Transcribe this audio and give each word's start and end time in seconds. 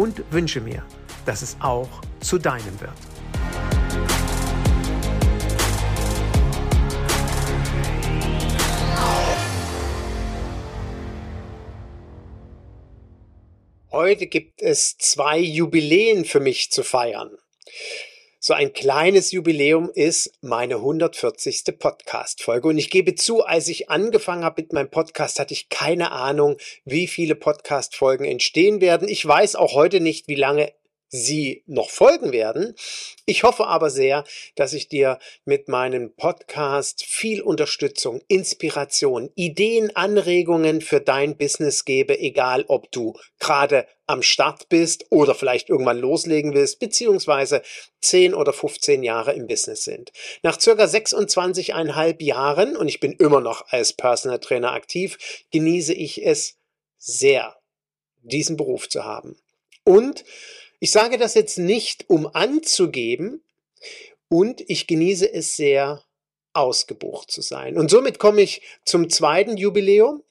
und 0.00 0.24
wünsche 0.32 0.62
mir, 0.62 0.82
dass 1.26 1.42
es 1.42 1.58
auch 1.60 2.00
zu 2.20 2.38
deinem 2.38 2.80
wird. 2.80 2.90
Heute 13.92 14.26
gibt 14.26 14.62
es 14.62 14.96
zwei 14.96 15.38
Jubiläen 15.38 16.24
für 16.24 16.40
mich 16.40 16.70
zu 16.70 16.82
feiern. 16.82 17.36
So 18.42 18.54
ein 18.54 18.72
kleines 18.72 19.32
Jubiläum 19.32 19.90
ist 19.92 20.32
meine 20.40 20.76
140. 20.76 21.78
Podcast-Folge. 21.78 22.68
Und 22.68 22.78
ich 22.78 22.88
gebe 22.88 23.14
zu, 23.14 23.44
als 23.44 23.68
ich 23.68 23.90
angefangen 23.90 24.44
habe 24.44 24.62
mit 24.62 24.72
meinem 24.72 24.88
Podcast, 24.88 25.38
hatte 25.38 25.52
ich 25.52 25.68
keine 25.68 26.10
Ahnung, 26.10 26.56
wie 26.86 27.06
viele 27.06 27.34
Podcast-Folgen 27.34 28.24
entstehen 28.24 28.80
werden. 28.80 29.08
Ich 29.08 29.26
weiß 29.26 29.56
auch 29.56 29.74
heute 29.74 30.00
nicht, 30.00 30.26
wie 30.26 30.36
lange 30.36 30.72
sie 31.10 31.64
noch 31.66 31.90
folgen 31.90 32.32
werden. 32.32 32.74
Ich 33.26 33.42
hoffe 33.42 33.66
aber 33.66 33.90
sehr, 33.90 34.24
dass 34.54 34.72
ich 34.72 34.88
dir 34.88 35.18
mit 35.44 35.68
meinem 35.68 36.14
Podcast 36.14 37.04
viel 37.04 37.42
Unterstützung, 37.42 38.22
Inspiration, 38.28 39.30
Ideen, 39.34 39.94
Anregungen 39.94 40.80
für 40.80 41.00
dein 41.00 41.36
Business 41.36 41.84
gebe, 41.84 42.18
egal 42.18 42.64
ob 42.68 42.90
du 42.92 43.18
gerade 43.40 43.86
am 44.06 44.22
Start 44.22 44.68
bist 44.68 45.06
oder 45.10 45.34
vielleicht 45.34 45.68
irgendwann 45.68 45.98
loslegen 45.98 46.54
willst, 46.54 46.80
beziehungsweise 46.80 47.62
10 48.00 48.34
oder 48.34 48.52
15 48.52 49.02
Jahre 49.02 49.32
im 49.34 49.46
Business 49.46 49.84
sind. 49.84 50.12
Nach 50.42 50.60
circa 50.60 50.84
26,5 50.84 52.22
Jahren, 52.22 52.76
und 52.76 52.88
ich 52.88 53.00
bin 53.00 53.12
immer 53.12 53.40
noch 53.40 53.68
als 53.68 53.92
Personal 53.92 54.40
Trainer 54.40 54.72
aktiv, 54.72 55.44
genieße 55.52 55.94
ich 55.94 56.24
es 56.24 56.56
sehr, 56.98 57.56
diesen 58.22 58.56
Beruf 58.56 58.88
zu 58.88 59.04
haben. 59.04 59.36
Und 59.84 60.24
ich 60.80 60.90
sage 60.90 61.18
das 61.18 61.34
jetzt 61.34 61.58
nicht, 61.58 62.10
um 62.10 62.26
anzugeben 62.26 63.44
und 64.28 64.62
ich 64.68 64.86
genieße 64.86 65.32
es 65.32 65.56
sehr, 65.56 66.02
ausgebucht 66.52 67.30
zu 67.30 67.42
sein. 67.42 67.78
Und 67.78 67.90
somit 67.90 68.18
komme 68.18 68.42
ich 68.42 68.62
zum 68.84 69.08
zweiten 69.08 69.56
Jubiläum. 69.56 70.22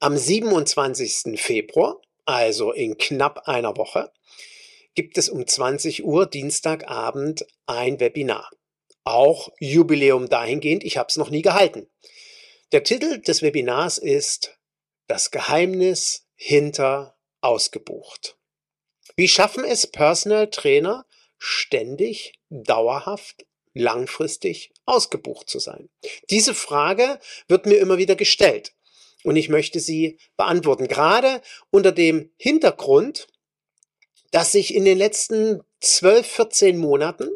Am 0.00 0.16
27. 0.16 1.40
Februar, 1.40 2.00
also 2.24 2.72
in 2.72 2.98
knapp 2.98 3.48
einer 3.48 3.76
Woche, 3.76 4.12
gibt 4.94 5.18
es 5.18 5.28
um 5.28 5.46
20 5.46 6.04
Uhr 6.04 6.26
Dienstagabend 6.26 7.46
ein 7.66 8.00
Webinar. 8.00 8.50
Auch 9.04 9.50
Jubiläum 9.58 10.28
dahingehend, 10.28 10.84
ich 10.84 10.98
habe 10.98 11.08
es 11.08 11.16
noch 11.16 11.30
nie 11.30 11.42
gehalten. 11.42 11.88
Der 12.72 12.82
Titel 12.82 13.20
des 13.20 13.40
Webinars 13.40 13.98
ist 13.98 14.58
Das 15.06 15.30
Geheimnis 15.30 16.26
hinter 16.34 17.16
ausgebucht. 17.40 18.37
Wie 19.18 19.26
schaffen 19.26 19.64
es 19.64 19.88
Personal 19.88 20.48
Trainer 20.48 21.04
ständig, 21.38 22.34
dauerhaft, 22.50 23.46
langfristig 23.74 24.70
ausgebucht 24.84 25.50
zu 25.50 25.58
sein? 25.58 25.88
Diese 26.30 26.54
Frage 26.54 27.18
wird 27.48 27.66
mir 27.66 27.78
immer 27.80 27.98
wieder 27.98 28.14
gestellt 28.14 28.74
und 29.24 29.34
ich 29.34 29.48
möchte 29.48 29.80
sie 29.80 30.20
beantworten. 30.36 30.86
Gerade 30.86 31.42
unter 31.70 31.90
dem 31.90 32.30
Hintergrund, 32.36 33.26
dass 34.30 34.52
sich 34.52 34.74
in 34.74 34.84
den 34.84 34.98
letzten 34.98 35.62
12, 35.80 36.26
14 36.26 36.78
Monaten 36.78 37.30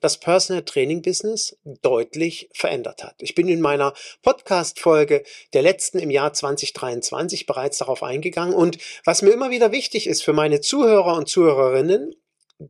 das 0.00 0.18
Personal 0.18 0.64
Training 0.64 1.02
Business 1.02 1.56
deutlich 1.82 2.48
verändert 2.52 3.04
hat. 3.04 3.14
Ich 3.18 3.34
bin 3.34 3.48
in 3.48 3.60
meiner 3.60 3.94
Podcast-Folge 4.22 5.22
der 5.52 5.62
letzten 5.62 5.98
im 5.98 6.10
Jahr 6.10 6.32
2023 6.32 7.46
bereits 7.46 7.78
darauf 7.78 8.02
eingegangen. 8.02 8.54
Und 8.54 8.78
was 9.04 9.22
mir 9.22 9.30
immer 9.30 9.50
wieder 9.50 9.72
wichtig 9.72 10.06
ist 10.06 10.22
für 10.22 10.32
meine 10.32 10.60
Zuhörer 10.60 11.16
und 11.16 11.28
Zuhörerinnen, 11.28 12.14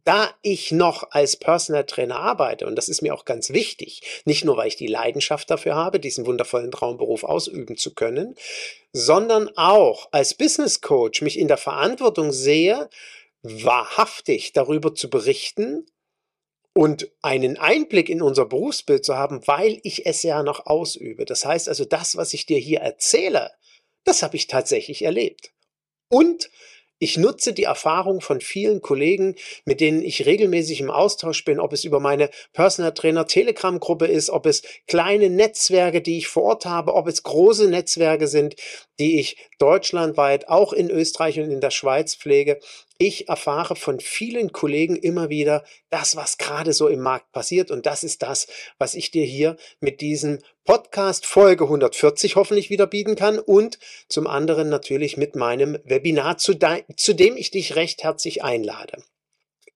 da 0.05 0.31
ich 0.43 0.73
noch 0.73 1.11
als 1.11 1.37
Personal 1.37 1.85
Trainer 1.85 2.19
arbeite, 2.19 2.67
und 2.67 2.77
das 2.77 2.89
ist 2.89 3.03
mir 3.03 3.15
auch 3.15 3.27
ganz 3.27 3.51
wichtig, 3.51 4.23
nicht 4.25 4.45
nur 4.45 4.57
weil 4.57 4.69
ich 4.69 4.77
die 4.77 4.87
Leidenschaft 4.87 5.51
dafür 5.51 5.75
habe, 5.75 6.01
diesen 6.01 6.27
wundervollen 6.27 6.71
Traumberuf 6.71 7.23
ausüben 7.23 7.77
zu 7.77 7.95
können, 7.95 8.35
sondern 8.93 9.51
auch 9.57 10.09
als 10.11 10.35
Business 10.35 10.81
Coach 10.81 11.21
mich 11.21 11.39
in 11.39 11.49
der 11.49 11.59
Verantwortung 11.59 12.33
sehe, 12.33 12.89
wahrhaftig 13.45 14.53
darüber 14.53 14.95
zu 14.95 15.11
berichten 15.11 15.87
und 16.73 17.11
einen 17.23 17.59
Einblick 17.59 18.09
in 18.09 18.23
unser 18.23 18.47
Berufsbild 18.47 19.05
zu 19.05 19.17
haben, 19.17 19.47
weil 19.47 19.81
ich 19.85 20.07
es 20.07 20.23
ja 20.23 20.43
noch 20.43 20.67
ausübe. 20.67 21.25
Das 21.27 21.45
heißt 21.45 21.69
also, 21.69 21.85
das, 21.85 22.17
was 22.17 22.35
ich 22.35 22.47
dir 22.47 22.59
hier 22.59 22.81
erzähle, 22.81 23.53
das 24.05 24.23
habe 24.23 24.37
ich 24.37 24.47
tatsächlich 24.47 25.03
erlebt. 25.03 25.53
Und 26.09 26.51
ich 26.99 27.17
nutze 27.17 27.53
die 27.53 27.65
Erfahrung 27.65 28.21
von 28.21 28.41
vielen 28.41 28.81
Kollegen, 28.81 29.35
mit 29.65 29.81
denen 29.81 30.03
ich 30.03 30.27
regelmäßig 30.27 30.81
im 30.81 30.91
Austausch 30.91 31.45
bin, 31.45 31.61
ob 31.61 31.73
es 31.73 31.85
über 31.85 32.01
meine 32.01 32.31
Personal 32.53 32.95
Trainer 32.95 33.27
Telegram 33.27 33.79
Gruppe 33.81 34.07
ist, 34.07 34.31
ob 34.31 34.47
es 34.47 34.63
kleine 34.87 35.29
Netzwerke, 35.29 36.01
die 36.01 36.19
ich 36.19 36.29
vor 36.29 36.45
Ort 36.45 36.67
habe, 36.67 36.95
ob 36.95 37.09
es 37.09 37.23
große 37.23 37.69
Netzwerke 37.69 38.29
sind, 38.29 38.57
die 38.99 39.19
ich 39.19 39.37
deutschlandweit 39.59 40.49
auch 40.49 40.73
in 40.73 40.91
Österreich 40.91 41.41
und 41.41 41.51
in 41.51 41.61
der 41.61 41.71
Schweiz 41.71 42.15
pflege. 42.15 42.61
Ich 42.97 43.29
erfahre 43.29 43.75
von 43.75 43.99
vielen 43.99 44.53
Kollegen 44.53 44.95
immer 44.95 45.29
wieder 45.29 45.65
das, 45.91 46.15
was 46.15 46.39
gerade 46.39 46.73
so 46.73 46.87
im 46.89 47.01
Markt 47.01 47.33
passiert. 47.33 47.73
Und 47.73 47.87
das 47.87 48.05
ist 48.05 48.23
das, 48.23 48.47
was 48.79 48.95
ich 48.95 49.11
dir 49.11 49.25
hier 49.25 49.57
mit 49.81 50.01
diesem 50.01 50.39
Podcast 50.65 51.27
Folge 51.27 51.65
140 51.65 52.37
hoffentlich 52.37 52.71
wieder 52.71 52.87
bieten 52.87 53.17
kann. 53.17 53.39
Und 53.39 53.79
zum 54.09 54.27
anderen 54.27 54.69
natürlich 54.69 55.17
mit 55.17 55.37
meinem 55.37 55.79
Webinar, 55.85 56.39
zu, 56.39 56.55
zu 56.97 57.13
dem 57.13 57.37
ich 57.37 57.51
dich 57.51 57.77
recht 57.77 58.03
herzlich 58.03 58.43
einlade. 58.43 59.03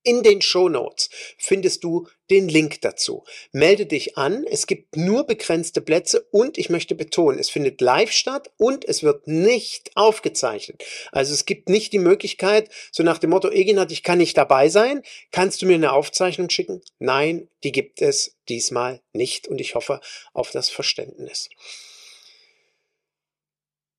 In 0.05 0.23
den 0.23 0.41
Show 0.41 0.69
Notes 0.69 1.11
findest 1.39 1.85
du 1.85 2.07
den 2.31 2.49
Link 2.49 2.81
dazu. 2.83 3.25
Melde 3.53 3.87
dich 3.87 4.17
an. 4.17 4.45
Es 4.45 4.67
gibt 4.67 4.97
nur 4.97 5.25
begrenzte 5.25 5.81
Plätze 5.81 6.27
und 6.31 6.57
ich 6.57 6.71
möchte 6.71 6.95
betonen, 6.95 7.39
es 7.39 7.51
findet 7.51 7.81
live 7.81 8.13
statt 8.13 8.51
und 8.57 8.85
es 8.87 9.03
wird 9.03 9.27
nicht 9.27 9.91
aufgezeichnet. 9.97 10.85
Also 11.13 11.35
es 11.35 11.47
gibt 11.47 11.69
nicht 11.69 11.93
die 11.93 11.99
Möglichkeit, 11.99 12.71
so 12.93 13.03
nach 13.03 13.19
dem 13.19 13.31
Motto, 13.31 13.51
Eginat, 13.51 13.93
ich 13.93 14.03
kann 14.03 14.19
nicht 14.19 14.37
dabei 14.37 14.69
sein. 14.69 15.03
Kannst 15.31 15.63
du 15.63 15.67
mir 15.67 15.75
eine 15.75 15.93
Aufzeichnung 15.93 16.49
schicken? 16.49 16.81
Nein, 16.99 17.49
die 17.65 17.73
gibt 17.73 18.01
es 18.01 18.37
diesmal 18.49 19.01
nicht 19.13 19.49
und 19.49 19.61
ich 19.61 19.75
hoffe 19.75 20.01
auf 20.33 20.51
das 20.51 20.71
Verständnis. 20.71 21.49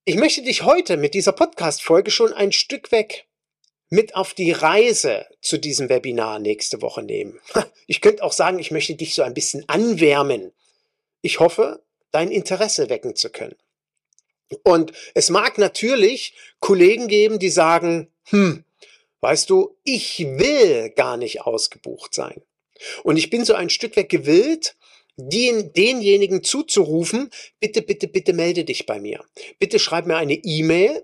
Ich 0.06 0.16
möchte 0.16 0.42
dich 0.42 0.64
heute 0.64 0.98
mit 0.98 1.14
dieser 1.14 1.34
Podcast-Folge 1.34 2.10
schon 2.10 2.34
ein 2.34 2.52
Stück 2.52 2.92
weg 2.92 3.28
mit 3.90 4.16
auf 4.16 4.34
die 4.34 4.52
Reise 4.52 5.26
zu 5.42 5.58
diesem 5.58 5.90
Webinar 5.90 6.40
nächste 6.40 6.82
Woche 6.82 7.04
nehmen. 7.04 7.40
Ich 7.92 8.02
könnte 8.02 8.22
auch 8.22 8.34
sagen, 8.34 8.60
ich 8.60 8.70
möchte 8.70 8.94
dich 8.94 9.16
so 9.16 9.24
ein 9.24 9.34
bisschen 9.34 9.68
anwärmen. 9.68 10.52
Ich 11.24 11.40
hoffe, 11.40 11.82
dein 12.12 12.30
Interesse 12.30 12.88
wecken 12.88 13.16
zu 13.16 13.32
können. 13.32 13.56
Und 14.62 14.92
es 15.16 15.32
mag 15.32 15.58
natürlich 15.58 16.36
Kollegen 16.60 17.08
geben, 17.08 17.40
die 17.40 17.50
sagen, 17.50 18.12
hm, 18.26 18.64
weißt 19.22 19.50
du, 19.50 19.76
ich 19.84 20.20
will 20.20 20.92
gar 20.92 21.18
nicht 21.18 21.42
ausgebucht 21.42 22.14
sein. 22.14 22.44
Und 23.02 23.18
ich 23.18 23.32
bin 23.32 23.44
so 23.44 23.56
ein 23.56 23.72
Stück 23.72 23.96
weg 23.96 24.10
gewillt, 24.10 24.76
den, 25.18 25.74
denjenigen 25.74 26.44
zuzurufen, 26.44 27.30
bitte, 27.60 27.82
bitte, 27.82 28.08
bitte 28.08 28.34
melde 28.34 28.64
dich 28.64 28.86
bei 28.86 29.00
mir. 29.00 29.24
Bitte 29.58 29.80
schreib 29.80 30.06
mir 30.06 30.16
eine 30.16 30.36
E-Mail 30.36 31.04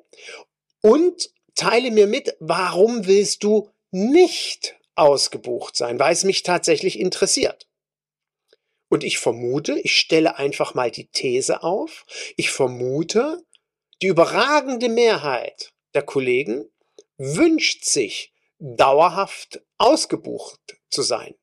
und 0.82 1.32
teile 1.56 1.92
mir 1.92 2.08
mit, 2.08 2.36
warum 2.40 3.08
willst 3.08 3.44
du 3.44 3.72
nicht 3.92 4.78
ausgebucht 4.96 5.76
sein, 5.76 6.00
weil 6.00 6.14
es 6.14 6.24
mich 6.24 6.44
tatsächlich 6.44 7.00
interessiert. 7.00 7.68
Und 8.90 9.04
ich 9.04 9.18
vermute, 9.18 9.80
ich 9.80 9.96
stelle 9.96 10.38
einfach 10.38 10.74
mal 10.74 10.92
die 10.92 11.08
These 11.08 11.64
auf, 11.64 12.06
ich 12.38 12.50
vermute, 12.52 13.44
die 14.02 14.08
überragende 14.08 14.90
Mehrheit 14.90 15.74
der 15.94 16.04
Kollegen 16.04 16.70
wünscht 17.18 17.86
sich 17.86 18.34
dauerhaft 18.60 19.62
ausgebucht 19.78 20.78
zu 20.90 21.02
sein. 21.02 21.36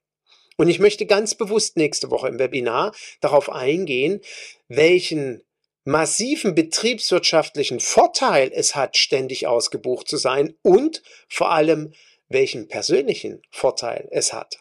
Und 0.56 0.68
ich 0.68 0.78
möchte 0.78 1.06
ganz 1.06 1.34
bewusst 1.34 1.76
nächste 1.76 2.10
Woche 2.10 2.28
im 2.28 2.38
Webinar 2.38 2.94
darauf 3.20 3.50
eingehen, 3.50 4.20
welchen 4.68 5.42
massiven 5.84 6.54
betriebswirtschaftlichen 6.54 7.80
Vorteil 7.80 8.50
es 8.52 8.74
hat, 8.74 8.96
ständig 8.96 9.46
ausgebucht 9.46 10.08
zu 10.08 10.16
sein 10.16 10.56
und 10.62 11.02
vor 11.28 11.50
allem, 11.50 11.92
welchen 12.28 12.68
persönlichen 12.68 13.42
Vorteil 13.50 14.08
es 14.10 14.32
hat. 14.32 14.58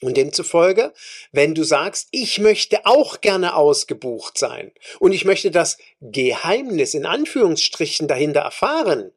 Und 0.00 0.16
demzufolge, 0.16 0.92
wenn 1.32 1.54
du 1.54 1.62
sagst, 1.62 2.08
ich 2.10 2.38
möchte 2.38 2.84
auch 2.84 3.20
gerne 3.20 3.54
ausgebucht 3.54 4.36
sein 4.36 4.72
und 4.98 5.12
ich 5.12 5.24
möchte 5.24 5.50
das 5.50 5.78
Geheimnis 6.00 6.94
in 6.94 7.06
Anführungsstrichen 7.06 8.08
dahinter 8.08 8.40
erfahren, 8.40 9.12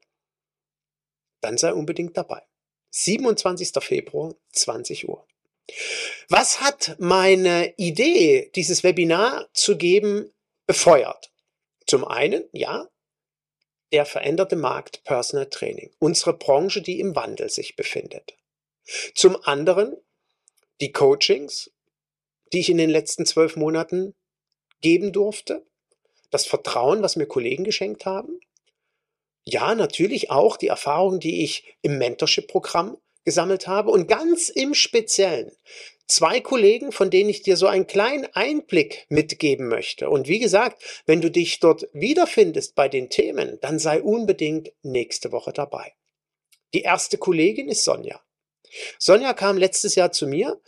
dann 1.42 1.57
sei 1.57 1.74
unbedingt 1.74 2.15
dabei. 2.15 2.42
27. 2.92 3.71
Februar, 3.83 4.36
20 4.54 5.09
Uhr. 5.09 5.27
Was 6.30 6.62
hat 6.62 6.95
meine 7.00 7.74
Idee, 7.77 8.51
dieses 8.56 8.83
Webinar 8.83 9.50
zu 9.54 9.77
geben, 9.77 10.31
befeuert? 10.68 11.31
Zum 11.88 12.06
einen, 12.06 12.44
ja, 12.52 12.88
der 13.92 14.06
veränderte 14.06 14.58
Markt 14.58 15.04
Personal 15.06 15.50
Training, 15.50 15.96
unsere 16.00 16.38
Branche, 16.38 16.81
die 16.81 17.00
im 17.00 17.16
Wandel 17.16 17.50
sich 17.50 17.75
befindet. 17.75 18.38
Zum 19.16 19.42
anderen 19.44 19.96
die 20.81 20.92
Coachings, 20.92 21.72
die 22.54 22.60
ich 22.60 22.69
in 22.69 22.78
den 22.78 22.90
letzten 22.90 23.25
zwölf 23.25 23.56
Monaten 23.56 24.14
geben 24.81 25.12
durfte, 25.12 25.66
das 26.30 26.46
Vertrauen, 26.46 27.02
was 27.02 27.16
mir 27.16 27.25
Kollegen 27.25 27.64
geschenkt 27.64 28.06
haben. 28.06 28.40
Ja, 29.44 29.75
natürlich 29.75 30.30
auch 30.30 30.58
die 30.58 30.68
Erfahrungen, 30.68 31.19
die 31.19 31.44
ich 31.44 31.78
im 31.81 31.98
Mentorship-Programm 31.98 32.98
gesammelt 33.24 33.68
habe 33.68 33.92
und 33.92 34.08
ganz 34.08 34.50
im 34.50 34.74
Speziellen 34.74 35.52
zwei 36.07 36.39
Kollegen, 36.39 36.92
von 36.92 37.09
denen 37.09 37.30
ich 37.30 37.42
dir 37.42 37.57
so 37.57 37.68
einen 37.68 37.88
kleinen 37.88 38.27
Einblick 38.33 39.06
mitgeben 39.09 39.68
möchte. 39.68 40.09
Und 40.09 40.27
wie 40.27 40.39
gesagt, 40.39 40.81
wenn 41.06 41.21
du 41.21 41.30
dich 41.30 41.59
dort 41.59 41.88
wiederfindest 41.94 42.75
bei 42.75 42.89
den 42.89 43.09
Themen, 43.09 43.59
dann 43.62 43.77
sei 43.77 44.01
unbedingt 44.01 44.71
nächste 44.81 45.31
Woche 45.31 45.54
dabei. 45.54 45.94
Die 46.74 46.81
erste 46.81 47.18
Kollegin 47.18 47.69
ist 47.69 47.83
Sonja. 47.83 48.21
Sonja 49.00 49.33
kam 49.33 49.57
letztes 49.57 49.95
Jahr 49.95 50.12
zu 50.12 50.27
mir 50.27 50.62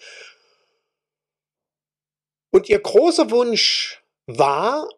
und 2.52 2.70
ihr 2.70 2.80
großer 2.80 3.32
Wunsch 3.32 4.02
war, 4.26 4.90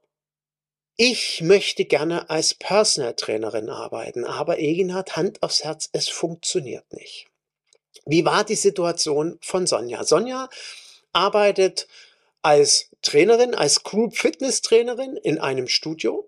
ich 0.98 1.42
möchte 1.42 1.86
gerne 1.86 2.30
als 2.30 2.54
Personal 2.54 3.16
Trainerin 3.16 3.70
arbeiten, 3.70 4.24
aber 4.24 4.60
Eginhard, 4.60 5.16
Hand 5.16 5.42
aufs 5.42 5.64
Herz, 5.64 5.90
es 5.94 6.10
funktioniert 6.10 6.94
nicht. 6.94 7.31
Wie 8.06 8.26
war 8.26 8.44
die 8.44 8.56
Situation 8.56 9.38
von 9.42 9.68
Sonja? 9.68 10.04
Sonja 10.04 10.50
arbeitet 11.14 11.88
als 12.42 12.90
Trainerin, 13.02 13.56
als 13.56 13.84
Group 13.84 14.18
Fitness 14.18 14.62
Trainerin 14.62 15.18
in 15.18 15.40
einem 15.40 15.68
Studio 15.68 16.28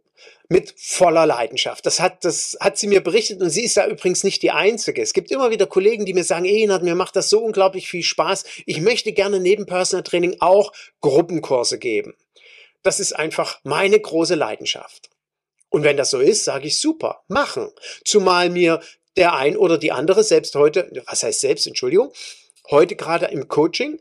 mit 0.50 0.74
voller 0.78 1.26
Leidenschaft. 1.26 1.86
Das 1.86 2.00
hat, 2.00 2.26
das 2.26 2.58
hat 2.60 2.78
sie 2.78 2.88
mir 2.88 3.02
berichtet 3.02 3.42
und 3.42 3.50
sie 3.50 3.64
ist 3.64 3.78
da 3.78 3.88
übrigens 3.88 4.24
nicht 4.24 4.42
die 4.44 4.52
Einzige. 4.52 5.02
Es 5.02 5.14
gibt 5.14 5.32
immer 5.32 5.50
wieder 5.50 5.66
Kollegen, 5.66 6.06
die 6.06 6.14
mir 6.14 6.24
sagen, 6.24 6.46
Ehenhard, 6.46 6.84
mir 6.84 6.96
macht 6.96 7.16
das 7.16 7.30
so 7.30 7.40
unglaublich 7.40 7.90
viel 7.90 8.04
Spaß. 8.04 8.44
Ich 8.66 8.82
möchte 8.82 9.14
gerne 9.14 9.40
neben 9.40 9.66
Personal 9.66 10.04
Training 10.04 10.38
auch 10.40 10.72
Gruppenkurse 11.02 11.80
geben. 11.80 12.16
Das 12.84 13.00
ist 13.00 13.14
einfach 13.14 13.60
meine 13.64 14.00
große 14.00 14.36
Leidenschaft. 14.36 15.10
Und 15.70 15.84
wenn 15.84 15.98
das 15.98 16.12
so 16.12 16.20
ist, 16.20 16.44
sage 16.44 16.68
ich 16.68 16.80
super, 16.80 17.24
machen. 17.28 17.72
Zumal 18.06 18.50
mir 18.50 18.80
der 19.18 19.36
ein 19.36 19.58
oder 19.58 19.78
die 19.78 19.92
andere 19.92 20.24
selbst 20.24 20.56
heute, 20.56 20.90
was 21.06 21.24
heißt 21.24 21.42
selbst, 21.42 21.68
Entschuldigung, 21.68 22.12
heute 22.70 22.96
gerade 22.96 23.28
im 23.28 23.48
Coaching 23.48 24.00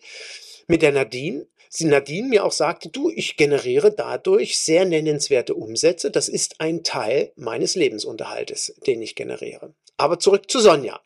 mit 0.67 0.83
der 0.83 0.93
Nadine, 0.93 1.47
sie 1.69 1.87
Nadine 1.87 2.29
mir 2.29 2.45
auch 2.45 2.53
sagte, 2.53 2.89
du, 2.89 3.11
ich 3.11 3.37
generiere 3.37 3.93
dadurch 3.93 4.59
sehr 4.59 4.85
nennenswerte 4.85 5.55
Umsätze. 5.55 6.11
Das 6.11 6.29
ist 6.29 6.61
ein 6.61 6.85
Teil 6.85 7.33
meines 7.37 7.75
Lebensunterhaltes, 7.75 8.75
den 8.87 9.03
ich 9.03 9.15
generiere. 9.15 9.75
Aber 9.97 10.19
zurück 10.19 10.51
zu 10.51 10.61
Sonja. 10.61 11.01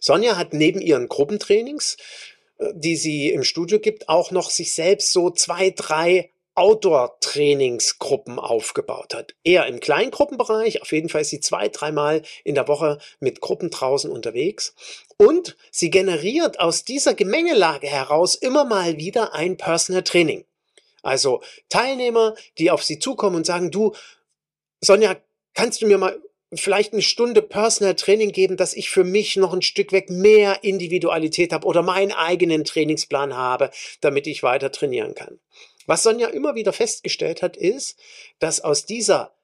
Sonja 0.00 0.36
hat 0.36 0.52
neben 0.52 0.80
ihren 0.80 1.08
Gruppentrainings, 1.08 1.96
äh, 2.58 2.72
die 2.74 2.96
sie 2.96 3.30
im 3.30 3.44
Studio 3.44 3.80
gibt, 3.80 4.08
auch 4.08 4.30
noch 4.30 4.50
sich 4.50 4.72
selbst 4.72 5.12
so 5.12 5.30
zwei, 5.30 5.70
drei 5.70 6.30
Outdoor-Trainingsgruppen 6.58 8.40
aufgebaut 8.40 9.14
hat. 9.14 9.36
Eher 9.44 9.66
im 9.66 9.78
Kleingruppenbereich, 9.78 10.82
auf 10.82 10.90
jeden 10.90 11.08
Fall 11.08 11.20
ist 11.20 11.30
sie 11.30 11.38
zwei, 11.38 11.68
dreimal 11.68 12.22
in 12.42 12.56
der 12.56 12.66
Woche 12.66 12.98
mit 13.20 13.40
Gruppen 13.40 13.70
draußen 13.70 14.10
unterwegs. 14.10 14.74
Und 15.16 15.56
sie 15.70 15.88
generiert 15.88 16.58
aus 16.58 16.84
dieser 16.84 17.14
Gemengelage 17.14 17.86
heraus 17.86 18.34
immer 18.34 18.64
mal 18.64 18.96
wieder 18.96 19.34
ein 19.34 19.56
Personal 19.56 20.02
Training. 20.02 20.44
Also 21.02 21.42
Teilnehmer, 21.68 22.34
die 22.58 22.72
auf 22.72 22.82
sie 22.82 22.98
zukommen 22.98 23.36
und 23.36 23.46
sagen, 23.46 23.70
du, 23.70 23.94
Sonja, 24.80 25.16
kannst 25.54 25.80
du 25.80 25.86
mir 25.86 25.98
mal 25.98 26.20
vielleicht 26.52 26.92
eine 26.92 27.02
Stunde 27.02 27.40
Personal 27.40 27.94
Training 27.94 28.32
geben, 28.32 28.56
dass 28.56 28.74
ich 28.74 28.90
für 28.90 29.04
mich 29.04 29.36
noch 29.36 29.52
ein 29.52 29.62
Stück 29.62 29.92
weg 29.92 30.10
mehr 30.10 30.64
Individualität 30.64 31.52
habe 31.52 31.68
oder 31.68 31.82
meinen 31.82 32.10
eigenen 32.10 32.64
Trainingsplan 32.64 33.36
habe, 33.36 33.70
damit 34.00 34.26
ich 34.26 34.42
weiter 34.42 34.72
trainieren 34.72 35.14
kann. 35.14 35.38
Was 35.88 36.02
Sonja 36.02 36.28
immer 36.28 36.54
wieder 36.54 36.74
festgestellt 36.74 37.40
hat, 37.40 37.56
ist, 37.56 37.98
dass 38.40 38.60
aus 38.60 38.84
dieser 38.84 39.34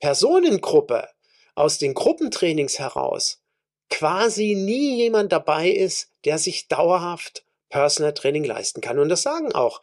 Personengruppe, 0.00 1.06
aus 1.54 1.76
den 1.76 1.92
Gruppentrainings 1.92 2.78
heraus, 2.78 3.42
quasi 3.90 4.54
nie 4.54 4.96
jemand 4.96 5.32
dabei 5.32 5.68
ist, 5.68 6.10
der 6.24 6.38
sich 6.38 6.68
dauerhaft 6.68 7.44
Personal 7.68 8.14
Training 8.14 8.44
leisten 8.44 8.80
kann. 8.80 8.98
Und 8.98 9.10
das 9.10 9.20
sagen 9.20 9.52
auch 9.52 9.82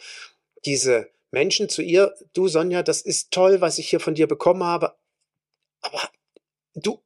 diese 0.66 1.12
Menschen 1.30 1.70
zu 1.70 1.84
ihr, 1.84 2.15
du 2.34 2.48
Sonja, 2.48 2.82
das 2.82 3.01
ist 3.01 3.29
toll, 3.29 3.62
was 3.62 3.77
ich 3.77 3.88
hier 3.88 4.00
von 4.00 4.15
dir 4.15 4.27
bekommen 4.27 4.63
habe, 4.63 4.96
aber 5.82 6.10
du, 6.74 7.03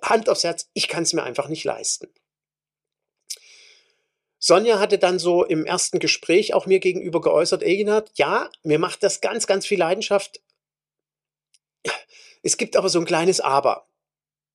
Hand 0.00 0.28
aufs 0.28 0.44
Herz, 0.44 0.68
ich 0.74 0.86
kann 0.86 1.02
es 1.02 1.12
mir 1.12 1.24
einfach 1.24 1.48
nicht 1.48 1.64
leisten. 1.64 2.08
Sonja 4.38 4.78
hatte 4.78 4.98
dann 4.98 5.18
so 5.18 5.44
im 5.44 5.64
ersten 5.64 5.98
Gespräch 5.98 6.54
auch 6.54 6.66
mir 6.66 6.78
gegenüber 6.78 7.20
geäußert, 7.20 7.62
Eginhard, 7.62 8.10
ja, 8.14 8.50
mir 8.62 8.78
macht 8.78 9.02
das 9.02 9.20
ganz, 9.20 9.46
ganz 9.46 9.66
viel 9.66 9.78
Leidenschaft. 9.78 10.40
Es 12.42 12.56
gibt 12.56 12.76
aber 12.76 12.88
so 12.88 13.00
ein 13.00 13.04
kleines 13.04 13.40
Aber, 13.40 13.86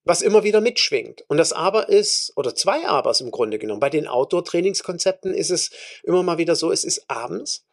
was 0.06 0.22
immer 0.22 0.44
wieder 0.44 0.62
mitschwingt. 0.62 1.26
Und 1.28 1.38
das 1.38 1.52
Aber 1.52 1.90
ist, 1.90 2.32
oder 2.38 2.56
zwei 2.56 2.88
Abers 2.88 3.20
im 3.20 3.30
Grunde 3.32 3.60
genommen. 3.60 3.82
Bei 3.82 3.90
den 3.90 4.08
Outdoor-Trainingskonzepten 4.08 5.34
ist 5.34 5.52
es 5.52 5.70
immer 6.04 6.24
mal 6.24 6.38
wieder 6.38 6.56
so, 6.56 6.72
es 6.72 6.86
ist 6.86 7.10
abends. 7.10 7.66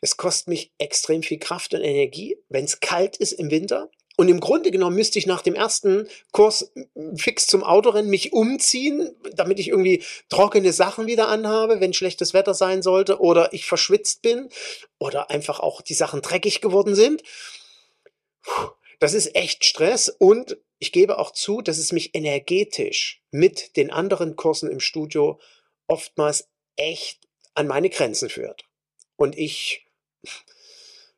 Es 0.00 0.16
kostet 0.16 0.48
mich 0.48 0.72
extrem 0.78 1.22
viel 1.22 1.38
Kraft 1.38 1.74
und 1.74 1.82
Energie, 1.82 2.38
wenn 2.48 2.64
es 2.64 2.80
kalt 2.80 3.18
ist 3.18 3.32
im 3.32 3.50
Winter. 3.50 3.90
Und 4.20 4.28
im 4.28 4.40
Grunde 4.40 4.72
genommen 4.72 4.96
müsste 4.96 5.20
ich 5.20 5.26
nach 5.26 5.42
dem 5.42 5.54
ersten 5.54 6.08
Kurs 6.32 6.72
fix 7.14 7.46
zum 7.46 7.62
Autorennen 7.62 8.10
mich 8.10 8.32
umziehen, 8.32 9.14
damit 9.34 9.60
ich 9.60 9.68
irgendwie 9.68 10.02
trockene 10.28 10.72
Sachen 10.72 11.06
wieder 11.06 11.28
anhabe, 11.28 11.80
wenn 11.80 11.92
schlechtes 11.92 12.34
Wetter 12.34 12.52
sein 12.52 12.82
sollte 12.82 13.20
oder 13.20 13.52
ich 13.52 13.64
verschwitzt 13.64 14.22
bin 14.22 14.48
oder 14.98 15.30
einfach 15.30 15.60
auch 15.60 15.82
die 15.82 15.94
Sachen 15.94 16.20
dreckig 16.20 16.60
geworden 16.60 16.96
sind. 16.96 17.22
Das 18.98 19.14
ist 19.14 19.36
echt 19.36 19.64
Stress 19.64 20.08
und 20.08 20.58
ich 20.80 20.90
gebe 20.90 21.18
auch 21.18 21.30
zu, 21.30 21.62
dass 21.62 21.78
es 21.78 21.92
mich 21.92 22.16
energetisch 22.16 23.22
mit 23.30 23.76
den 23.76 23.92
anderen 23.92 24.34
Kursen 24.34 24.68
im 24.68 24.80
Studio 24.80 25.38
oftmals 25.86 26.48
echt 26.74 27.20
an 27.54 27.68
meine 27.68 27.88
Grenzen 27.88 28.30
führt. 28.30 28.64
Und 29.14 29.38
ich, 29.38 29.86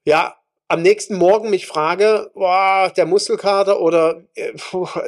ja, 0.04 0.39
am 0.70 0.82
nächsten 0.82 1.16
Morgen 1.16 1.50
mich 1.50 1.66
frage, 1.66 2.30
boah, 2.32 2.92
der 2.96 3.04
Muskelkater 3.04 3.80
oder 3.80 4.24
äh, 4.34 4.52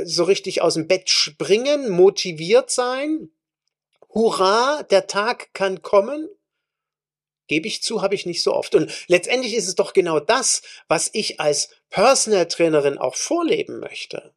so 0.02 0.25
richtig 0.25 0.61
aus 0.61 0.75
dem 0.75 0.88
Bett 0.88 1.09
springen, 1.09 1.88
motiviert 1.88 2.69
sein, 2.69 3.31
hurra, 4.12 4.83
der 4.83 5.07
Tag 5.07 5.54
kann 5.54 5.81
kommen, 5.81 6.28
gebe 7.47 7.69
ich 7.69 7.81
zu, 7.81 8.02
habe 8.02 8.16
ich 8.16 8.26
nicht 8.26 8.42
so 8.42 8.52
oft. 8.54 8.75
Und 8.75 8.92
letztendlich 9.07 9.54
ist 9.54 9.69
es 9.69 9.76
doch 9.76 9.92
genau 9.92 10.19
das, 10.19 10.62
was 10.88 11.11
ich 11.12 11.38
als 11.38 11.69
Personal 11.90 12.49
Trainerin 12.49 12.99
auch 12.99 13.14
vorleben 13.14 13.78
möchte. 13.78 14.35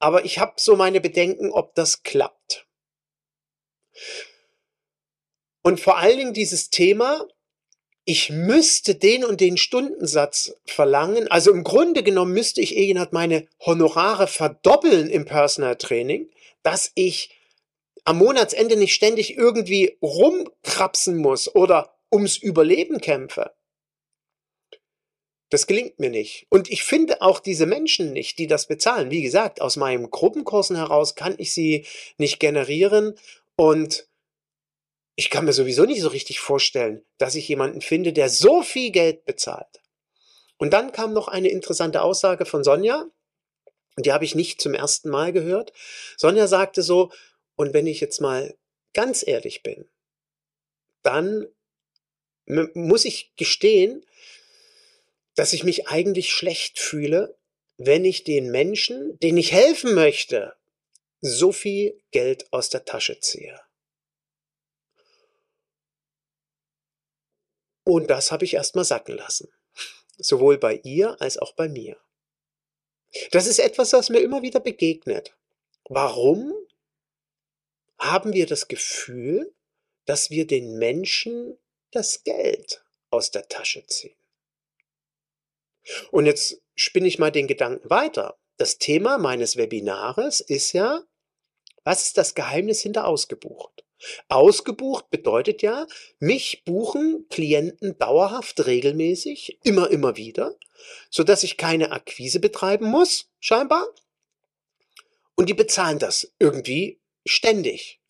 Aber 0.00 0.24
ich 0.24 0.40
habe 0.40 0.54
so 0.56 0.74
meine 0.74 1.00
Bedenken, 1.00 1.52
ob 1.52 1.76
das 1.76 2.02
klappt. 2.02 2.66
Und 5.62 5.78
vor 5.78 5.98
allen 5.98 6.18
Dingen 6.18 6.34
dieses 6.34 6.70
Thema, 6.70 7.28
ich 8.08 8.30
müsste 8.30 8.94
den 8.94 9.22
und 9.22 9.38
den 9.38 9.58
Stundensatz 9.58 10.54
verlangen. 10.64 11.30
Also 11.30 11.52
im 11.52 11.62
Grunde 11.62 12.02
genommen 12.02 12.32
müsste 12.32 12.62
ich 12.62 12.74
Egenhard 12.74 13.12
meine 13.12 13.46
Honorare 13.60 14.26
verdoppeln 14.26 15.10
im 15.10 15.26
Personal 15.26 15.76
Training, 15.76 16.30
dass 16.62 16.90
ich 16.94 17.36
am 18.06 18.16
Monatsende 18.16 18.76
nicht 18.76 18.94
ständig 18.94 19.36
irgendwie 19.36 19.98
rumkrapsen 20.00 21.18
muss 21.18 21.54
oder 21.54 21.98
ums 22.10 22.38
Überleben 22.38 23.02
kämpfe. 23.02 23.52
Das 25.50 25.66
gelingt 25.66 25.98
mir 25.98 26.08
nicht. 26.08 26.46
Und 26.48 26.70
ich 26.70 26.84
finde 26.84 27.20
auch 27.20 27.40
diese 27.40 27.66
Menschen 27.66 28.14
nicht, 28.14 28.38
die 28.38 28.46
das 28.46 28.68
bezahlen. 28.68 29.10
Wie 29.10 29.20
gesagt, 29.20 29.60
aus 29.60 29.76
meinen 29.76 30.10
Gruppenkursen 30.10 30.76
heraus 30.76 31.14
kann 31.14 31.34
ich 31.36 31.52
sie 31.52 31.84
nicht 32.16 32.40
generieren 32.40 33.18
und 33.54 34.07
ich 35.18 35.30
kann 35.30 35.44
mir 35.44 35.52
sowieso 35.52 35.84
nicht 35.84 36.00
so 36.00 36.06
richtig 36.06 36.38
vorstellen, 36.38 37.04
dass 37.18 37.34
ich 37.34 37.48
jemanden 37.48 37.80
finde, 37.80 38.12
der 38.12 38.28
so 38.28 38.62
viel 38.62 38.92
Geld 38.92 39.24
bezahlt. 39.24 39.82
Und 40.58 40.72
dann 40.72 40.92
kam 40.92 41.12
noch 41.12 41.26
eine 41.26 41.48
interessante 41.48 42.02
Aussage 42.02 42.46
von 42.46 42.62
Sonja, 42.62 43.04
die 43.96 44.12
habe 44.12 44.24
ich 44.24 44.36
nicht 44.36 44.60
zum 44.60 44.74
ersten 44.74 45.08
Mal 45.10 45.32
gehört. 45.32 45.72
Sonja 46.16 46.46
sagte 46.46 46.82
so, 46.82 47.10
und 47.56 47.74
wenn 47.74 47.88
ich 47.88 47.98
jetzt 47.98 48.20
mal 48.20 48.54
ganz 48.94 49.26
ehrlich 49.26 49.64
bin, 49.64 49.88
dann 51.02 51.48
muss 52.46 53.04
ich 53.04 53.32
gestehen, 53.34 54.06
dass 55.34 55.52
ich 55.52 55.64
mich 55.64 55.88
eigentlich 55.88 56.30
schlecht 56.30 56.78
fühle, 56.78 57.34
wenn 57.76 58.04
ich 58.04 58.22
den 58.22 58.52
Menschen, 58.52 59.18
denen 59.18 59.38
ich 59.38 59.50
helfen 59.50 59.96
möchte, 59.96 60.54
so 61.20 61.50
viel 61.50 62.00
Geld 62.12 62.52
aus 62.52 62.70
der 62.70 62.84
Tasche 62.84 63.18
ziehe. 63.18 63.60
Und 67.88 68.10
das 68.10 68.32
habe 68.32 68.44
ich 68.44 68.52
erstmal 68.52 68.84
sacken 68.84 69.16
lassen. 69.16 69.50
Sowohl 70.18 70.58
bei 70.58 70.74
ihr 70.84 71.18
als 71.22 71.38
auch 71.38 71.54
bei 71.54 71.70
mir. 71.70 71.96
Das 73.30 73.46
ist 73.46 73.58
etwas, 73.58 73.94
was 73.94 74.10
mir 74.10 74.18
immer 74.18 74.42
wieder 74.42 74.60
begegnet. 74.60 75.34
Warum 75.88 76.52
haben 77.98 78.34
wir 78.34 78.44
das 78.44 78.68
Gefühl, 78.68 79.54
dass 80.04 80.28
wir 80.28 80.46
den 80.46 80.76
Menschen 80.76 81.58
das 81.90 82.24
Geld 82.24 82.84
aus 83.08 83.30
der 83.30 83.48
Tasche 83.48 83.86
ziehen? 83.86 84.18
Und 86.10 86.26
jetzt 86.26 86.60
spinne 86.74 87.08
ich 87.08 87.18
mal 87.18 87.32
den 87.32 87.46
Gedanken 87.46 87.88
weiter. 87.88 88.38
Das 88.58 88.76
Thema 88.76 89.16
meines 89.16 89.56
Webinares 89.56 90.40
ist 90.40 90.74
ja, 90.74 91.04
was 91.84 92.04
ist 92.04 92.18
das 92.18 92.34
Geheimnis 92.34 92.82
hinter 92.82 93.06
ausgebucht? 93.06 93.87
Ausgebucht 94.28 95.10
bedeutet 95.10 95.62
ja, 95.62 95.86
mich 96.18 96.62
buchen 96.64 97.26
Klienten 97.28 97.98
dauerhaft, 97.98 98.66
regelmäßig, 98.66 99.58
immer, 99.64 99.90
immer 99.90 100.16
wieder, 100.16 100.56
so 101.10 101.24
dass 101.24 101.42
ich 101.42 101.56
keine 101.56 101.92
Akquise 101.92 102.40
betreiben 102.40 102.86
muss, 102.86 103.28
scheinbar. 103.40 103.86
Und 105.34 105.48
die 105.48 105.54
bezahlen 105.54 105.98
das 105.98 106.32
irgendwie 106.38 107.00
ständig. 107.26 108.00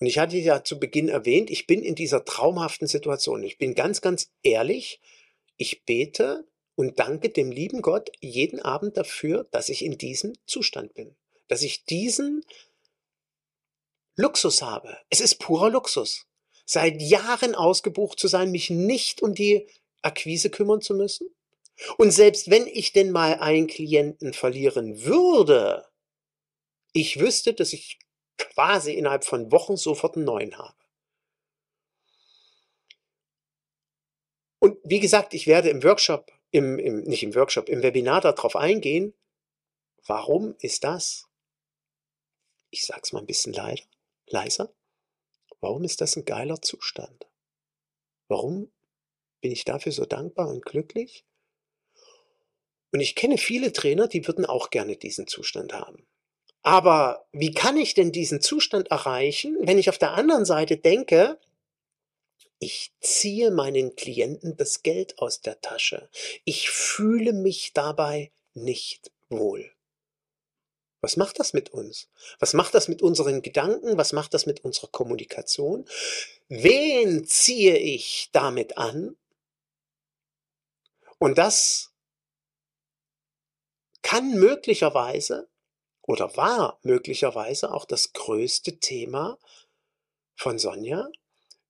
Und 0.00 0.06
ich 0.06 0.18
hatte 0.18 0.36
ja 0.36 0.62
zu 0.62 0.78
Beginn 0.78 1.08
erwähnt, 1.08 1.50
ich 1.50 1.66
bin 1.66 1.82
in 1.82 1.94
dieser 1.94 2.24
traumhaften 2.24 2.86
Situation. 2.86 3.42
Ich 3.42 3.58
bin 3.58 3.74
ganz, 3.74 4.00
ganz 4.00 4.30
ehrlich. 4.42 5.00
Ich 5.56 5.84
bete 5.84 6.46
und 6.76 7.00
danke 7.00 7.30
dem 7.30 7.50
lieben 7.50 7.82
Gott 7.82 8.10
jeden 8.20 8.60
Abend 8.60 8.96
dafür, 8.96 9.48
dass 9.50 9.68
ich 9.68 9.84
in 9.84 9.98
diesem 9.98 10.34
Zustand 10.46 10.94
bin. 10.94 11.16
Dass 11.48 11.62
ich 11.62 11.84
diesen 11.84 12.44
Luxus 14.18 14.62
habe. 14.62 14.98
Es 15.10 15.20
ist 15.20 15.36
purer 15.36 15.70
Luxus. 15.70 16.26
Seit 16.66 17.00
Jahren 17.00 17.54
ausgebucht 17.54 18.18
zu 18.18 18.26
sein, 18.26 18.50
mich 18.50 18.68
nicht 18.68 19.22
um 19.22 19.32
die 19.32 19.66
Akquise 20.02 20.50
kümmern 20.50 20.80
zu 20.80 20.94
müssen. 20.94 21.28
Und 21.98 22.10
selbst 22.10 22.50
wenn 22.50 22.66
ich 22.66 22.92
denn 22.92 23.12
mal 23.12 23.34
einen 23.34 23.68
Klienten 23.68 24.34
verlieren 24.34 25.04
würde, 25.04 25.86
ich 26.92 27.20
wüsste, 27.20 27.54
dass 27.54 27.72
ich 27.72 28.00
quasi 28.36 28.92
innerhalb 28.92 29.24
von 29.24 29.52
Wochen 29.52 29.76
sofort 29.76 30.16
einen 30.16 30.24
neuen 30.24 30.58
habe. 30.58 30.74
Und 34.58 34.78
wie 34.82 34.98
gesagt, 34.98 35.32
ich 35.32 35.46
werde 35.46 35.70
im 35.70 35.84
Workshop, 35.84 36.32
im, 36.50 36.80
im, 36.80 37.02
nicht 37.02 37.22
im 37.22 37.36
Workshop, 37.36 37.68
im 37.68 37.84
Webinar 37.84 38.20
darauf 38.20 38.56
eingehen, 38.56 39.14
warum 40.08 40.56
ist 40.58 40.82
das? 40.82 41.28
Ich 42.70 42.84
sag's 42.84 43.12
mal 43.12 43.20
ein 43.20 43.26
bisschen 43.26 43.52
leider 43.52 43.84
leiser? 44.32 44.74
Warum 45.60 45.84
ist 45.84 46.00
das 46.00 46.16
ein 46.16 46.24
geiler 46.24 46.62
Zustand? 46.62 47.26
Warum 48.28 48.72
bin 49.40 49.52
ich 49.52 49.64
dafür 49.64 49.92
so 49.92 50.04
dankbar 50.04 50.48
und 50.48 50.64
glücklich? 50.64 51.24
Und 52.92 53.00
ich 53.00 53.14
kenne 53.14 53.38
viele 53.38 53.72
Trainer, 53.72 54.08
die 54.08 54.26
würden 54.26 54.46
auch 54.46 54.70
gerne 54.70 54.96
diesen 54.96 55.26
Zustand 55.26 55.72
haben. 55.72 56.06
Aber 56.62 57.26
wie 57.32 57.52
kann 57.52 57.76
ich 57.76 57.94
denn 57.94 58.12
diesen 58.12 58.40
Zustand 58.40 58.90
erreichen, 58.90 59.56
wenn 59.60 59.78
ich 59.78 59.88
auf 59.88 59.98
der 59.98 60.12
anderen 60.12 60.44
Seite 60.44 60.76
denke, 60.76 61.38
ich 62.58 62.92
ziehe 63.00 63.50
meinen 63.50 63.94
Klienten 63.94 64.56
das 64.56 64.82
Geld 64.82 65.18
aus 65.18 65.40
der 65.40 65.60
Tasche. 65.60 66.10
Ich 66.44 66.70
fühle 66.70 67.32
mich 67.32 67.72
dabei 67.72 68.32
nicht 68.54 69.12
wohl. 69.28 69.70
Was 71.00 71.16
macht 71.16 71.38
das 71.38 71.52
mit 71.52 71.70
uns? 71.70 72.08
Was 72.40 72.54
macht 72.54 72.74
das 72.74 72.88
mit 72.88 73.02
unseren 73.02 73.42
Gedanken? 73.42 73.96
Was 73.96 74.12
macht 74.12 74.34
das 74.34 74.46
mit 74.46 74.64
unserer 74.64 74.88
Kommunikation? 74.88 75.86
Wen 76.48 77.24
ziehe 77.24 77.76
ich 77.76 78.30
damit 78.32 78.78
an? 78.78 79.16
Und 81.18 81.38
das 81.38 81.92
kann 84.02 84.30
möglicherweise 84.32 85.48
oder 86.02 86.36
war 86.36 86.78
möglicherweise 86.82 87.72
auch 87.72 87.84
das 87.84 88.12
größte 88.12 88.78
Thema 88.78 89.38
von 90.34 90.58
Sonja, 90.58 91.08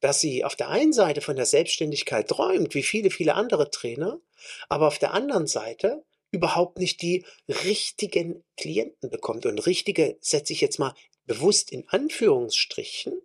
dass 0.00 0.20
sie 0.20 0.44
auf 0.44 0.54
der 0.54 0.68
einen 0.68 0.92
Seite 0.92 1.20
von 1.20 1.36
der 1.36 1.46
Selbstständigkeit 1.46 2.28
träumt, 2.28 2.74
wie 2.74 2.82
viele, 2.82 3.10
viele 3.10 3.34
andere 3.34 3.70
Trainer, 3.70 4.20
aber 4.68 4.86
auf 4.86 4.98
der 4.98 5.12
anderen 5.12 5.46
Seite 5.46 6.04
überhaupt 6.30 6.78
nicht 6.78 7.02
die 7.02 7.24
richtigen 7.48 8.44
Klienten 8.56 9.10
bekommt. 9.10 9.46
Und 9.46 9.58
richtige 9.66 10.18
setze 10.20 10.52
ich 10.52 10.60
jetzt 10.60 10.78
mal 10.78 10.94
bewusst 11.26 11.70
in 11.70 11.88
Anführungsstrichen, 11.88 13.20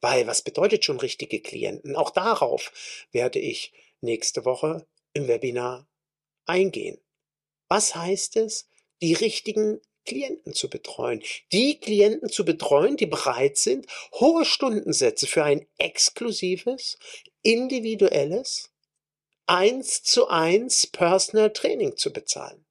weil 0.00 0.26
was 0.26 0.42
bedeutet 0.42 0.84
schon 0.84 1.00
richtige 1.00 1.40
Klienten? 1.40 1.96
Auch 1.96 2.10
darauf 2.10 2.72
werde 3.12 3.38
ich 3.38 3.72
nächste 4.00 4.44
Woche 4.44 4.86
im 5.14 5.28
Webinar 5.28 5.88
eingehen. 6.46 6.98
Was 7.68 7.94
heißt 7.94 8.36
es, 8.36 8.68
die 9.00 9.14
richtigen 9.14 9.80
Klienten 10.04 10.52
zu 10.52 10.68
betreuen? 10.68 11.22
Die 11.52 11.80
Klienten 11.80 12.28
zu 12.28 12.44
betreuen, 12.44 12.96
die 12.96 13.06
bereit 13.06 13.56
sind, 13.56 13.86
hohe 14.12 14.44
Stundensätze 14.44 15.26
für 15.26 15.44
ein 15.44 15.66
exklusives, 15.78 16.98
individuelles, 17.42 18.73
eins 19.46 20.02
zu 20.02 20.28
eins 20.28 20.86
Personal 20.86 21.52
Training 21.52 21.96
zu 21.96 22.12
bezahlen. 22.12 22.64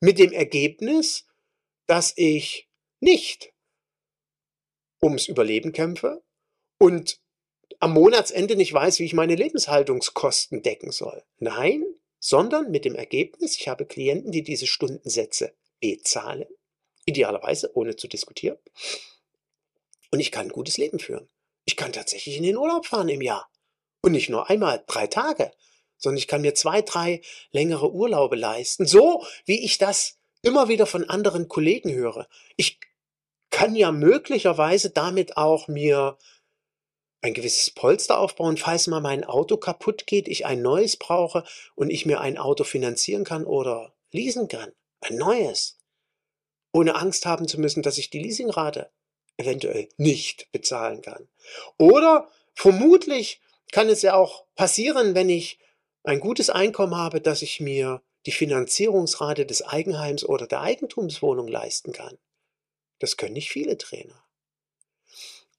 Mit 0.00 0.18
dem 0.18 0.32
Ergebnis, 0.32 1.26
dass 1.86 2.12
ich 2.16 2.68
nicht 3.00 3.52
ums 5.02 5.28
Überleben 5.28 5.72
kämpfe 5.72 6.22
und 6.78 7.20
am 7.80 7.92
Monatsende 7.92 8.56
nicht 8.56 8.72
weiß, 8.72 8.98
wie 8.98 9.04
ich 9.04 9.14
meine 9.14 9.34
Lebenshaltungskosten 9.34 10.62
decken 10.62 10.90
soll. 10.90 11.24
Nein, 11.38 11.84
sondern 12.18 12.70
mit 12.70 12.84
dem 12.84 12.94
Ergebnis, 12.94 13.56
ich 13.56 13.68
habe 13.68 13.86
Klienten, 13.86 14.32
die 14.32 14.42
diese 14.42 14.66
Stundensätze 14.66 15.54
bezahlen, 15.80 16.46
idealerweise 17.06 17.76
ohne 17.76 17.96
zu 17.96 18.08
diskutieren. 18.08 18.58
Und 20.10 20.20
ich 20.20 20.32
kann 20.32 20.46
ein 20.46 20.52
gutes 20.52 20.78
Leben 20.78 20.98
führen. 20.98 21.28
Ich 21.64 21.76
kann 21.76 21.92
tatsächlich 21.92 22.36
in 22.36 22.42
den 22.42 22.56
Urlaub 22.56 22.86
fahren 22.86 23.08
im 23.08 23.20
Jahr. 23.20 23.48
Und 24.02 24.12
nicht 24.12 24.28
nur 24.28 24.48
einmal, 24.48 24.82
drei 24.86 25.06
Tage, 25.06 25.50
sondern 25.96 26.18
ich 26.18 26.28
kann 26.28 26.42
mir 26.42 26.54
zwei, 26.54 26.82
drei 26.82 27.20
längere 27.50 27.92
Urlaube 27.92 28.36
leisten. 28.36 28.86
So 28.86 29.24
wie 29.44 29.64
ich 29.64 29.78
das 29.78 30.18
immer 30.42 30.68
wieder 30.68 30.86
von 30.86 31.08
anderen 31.08 31.48
Kollegen 31.48 31.92
höre. 31.92 32.28
Ich 32.56 32.78
kann 33.50 33.74
ja 33.74 33.92
möglicherweise 33.92 34.90
damit 34.90 35.36
auch 35.36 35.68
mir 35.68 36.16
ein 37.20 37.34
gewisses 37.34 37.70
Polster 37.70 38.18
aufbauen, 38.18 38.56
falls 38.56 38.86
mal 38.86 39.00
mein 39.00 39.24
Auto 39.24 39.56
kaputt 39.56 40.06
geht, 40.06 40.28
ich 40.28 40.46
ein 40.46 40.62
neues 40.62 40.96
brauche 40.96 41.44
und 41.74 41.90
ich 41.90 42.06
mir 42.06 42.20
ein 42.20 42.38
Auto 42.38 42.62
finanzieren 42.62 43.24
kann 43.24 43.44
oder 43.44 43.94
leasen 44.12 44.46
kann. 44.48 44.72
Ein 45.00 45.16
neues. 45.16 45.78
Ohne 46.72 46.94
Angst 46.94 47.26
haben 47.26 47.48
zu 47.48 47.58
müssen, 47.60 47.82
dass 47.82 47.98
ich 47.98 48.10
die 48.10 48.20
Leasingrate 48.20 48.90
eventuell 49.36 49.88
nicht 49.96 50.50
bezahlen 50.52 51.02
kann. 51.02 51.28
Oder 51.76 52.28
vermutlich 52.54 53.40
kann 53.72 53.88
es 53.88 54.02
ja 54.02 54.14
auch 54.14 54.44
passieren, 54.54 55.14
wenn 55.14 55.28
ich 55.28 55.58
ein 56.04 56.20
gutes 56.20 56.50
Einkommen 56.50 56.96
habe, 56.96 57.20
dass 57.20 57.42
ich 57.42 57.60
mir 57.60 58.02
die 58.26 58.32
Finanzierungsrate 58.32 59.46
des 59.46 59.62
Eigenheims 59.62 60.24
oder 60.24 60.46
der 60.46 60.60
Eigentumswohnung 60.60 61.48
leisten 61.48 61.92
kann. 61.92 62.18
Das 62.98 63.16
können 63.16 63.34
nicht 63.34 63.50
viele 63.50 63.78
Trainer. 63.78 64.24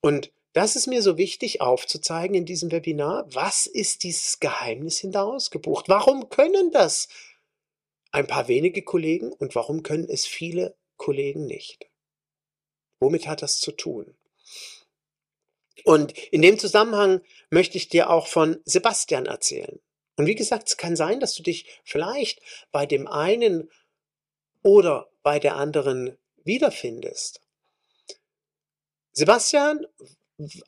Und 0.02 0.32
das 0.54 0.76
ist 0.76 0.88
mir 0.88 1.02
so 1.02 1.18
wichtig 1.18 1.62
aufzuzeigen 1.62 2.36
in 2.36 2.46
diesem 2.46 2.72
Webinar. 2.72 3.26
Was 3.34 3.68
ist 3.68 4.04
dieses 4.04 4.40
Geheimnis 4.40 4.98
hinter 4.98 5.26
ausgebucht? 5.26 5.88
Warum 5.88 6.30
können 6.30 6.72
das 6.72 7.08
ein 8.12 8.28
paar 8.28 8.48
wenige 8.48 8.82
Kollegen 8.82 9.32
und 9.32 9.56
warum 9.56 9.84
können 9.84 10.10
es 10.10 10.26
viele 10.26 10.76
Kollegen 10.98 11.46
nicht? 11.46 11.90
Womit 13.00 13.28
hat 13.28 13.42
das 13.42 13.60
zu 13.60 13.72
tun? 13.72 14.18
Und 15.86 16.18
in 16.32 16.42
dem 16.42 16.60
Zusammenhang 16.60 17.22
möchte 17.50 17.78
ich 17.78 17.90
dir 17.90 18.10
auch 18.10 18.28
von 18.28 18.60
Sebastian 18.66 19.26
erzählen. 19.26 19.80
Und 20.16 20.26
wie 20.26 20.36
gesagt, 20.36 20.68
es 20.68 20.78
kann 20.78 20.96
sein, 20.96 21.20
dass 21.20 21.34
du 21.36 21.44
dich 21.44 21.80
vielleicht 21.84 22.42
bei 22.72 22.86
dem 22.86 23.08
einen 23.08 23.70
oder 24.64 25.10
bei 25.24 25.40
der 25.40 25.56
anderen 25.56 26.18
wiederfindest. 26.44 27.42
Sebastian 29.12 29.86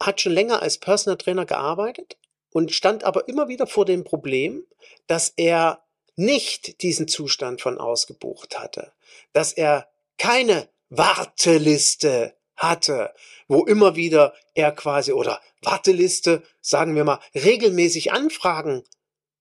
hat 0.01 0.22
schon 0.22 0.34
länger 0.34 0.62
als 0.62 0.77
Personal 0.77 1.18
Trainer 1.18 1.46
gearbeitet 1.46 2.18
und 2.51 2.74
stand 2.74 3.03
aber 3.03 3.27
immer 3.27 3.48
wieder 3.48 3.68
vor 3.68 3.86
dem 3.86 4.03
Problem, 4.03 4.65
dass 5.08 5.34
er 5.36 5.84
nicht 6.15 6.82
diesen 6.82 7.08
Zustand 7.08 7.62
von 7.62 7.77
ausgebucht 7.77 8.60
hatte, 8.60 8.91
dass 9.34 9.53
er 9.53 9.89
keine 10.18 10.70
Warteliste 10.89 12.36
hatte, 12.62 13.13
wo 13.48 13.65
immer 13.65 13.96
wieder 13.96 14.34
er 14.53 14.72
quasi 14.72 15.12
oder 15.12 15.41
Warteliste, 15.62 16.44
sagen 16.62 16.96
wir 16.96 17.03
mal, 17.03 17.20
regelmäßig 17.34 18.12
Anfragen 18.12 18.84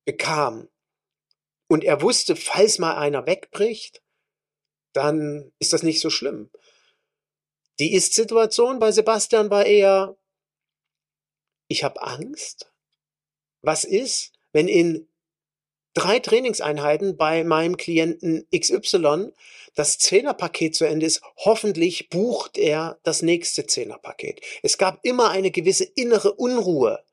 bekam. 0.04 0.68
Und 1.68 1.84
er 1.84 2.02
wusste, 2.02 2.34
falls 2.34 2.78
mal 2.78 2.96
einer 2.96 3.26
wegbricht, 3.26 4.02
dann 4.92 5.52
ist 5.58 5.72
das 5.72 5.82
nicht 5.82 6.00
so 6.00 6.10
schlimm. 6.10 6.50
Die 7.78 7.92
Ist-Situation 7.92 8.78
bei 8.78 8.90
Sebastian 8.92 9.50
war 9.50 9.66
eher, 9.66 10.16
ich 11.68 11.84
habe 11.84 12.02
Angst. 12.02 12.72
Was 13.62 13.84
ist, 13.84 14.32
wenn 14.52 14.66
in 14.66 15.09
drei 15.94 16.18
Trainingseinheiten 16.18 17.16
bei 17.16 17.44
meinem 17.44 17.76
Klienten 17.76 18.46
XY 18.56 19.32
das 19.74 19.98
Zehnerpaket 19.98 20.74
zu 20.74 20.84
Ende 20.84 21.06
ist, 21.06 21.22
hoffentlich 21.36 22.08
bucht 22.08 22.58
er 22.58 22.98
das 23.02 23.22
nächste 23.22 23.66
Zehnerpaket. 23.66 24.40
Es 24.62 24.78
gab 24.78 24.98
immer 25.04 25.30
eine 25.30 25.50
gewisse 25.50 25.84
innere 25.84 26.32
Unruhe. 26.34 27.04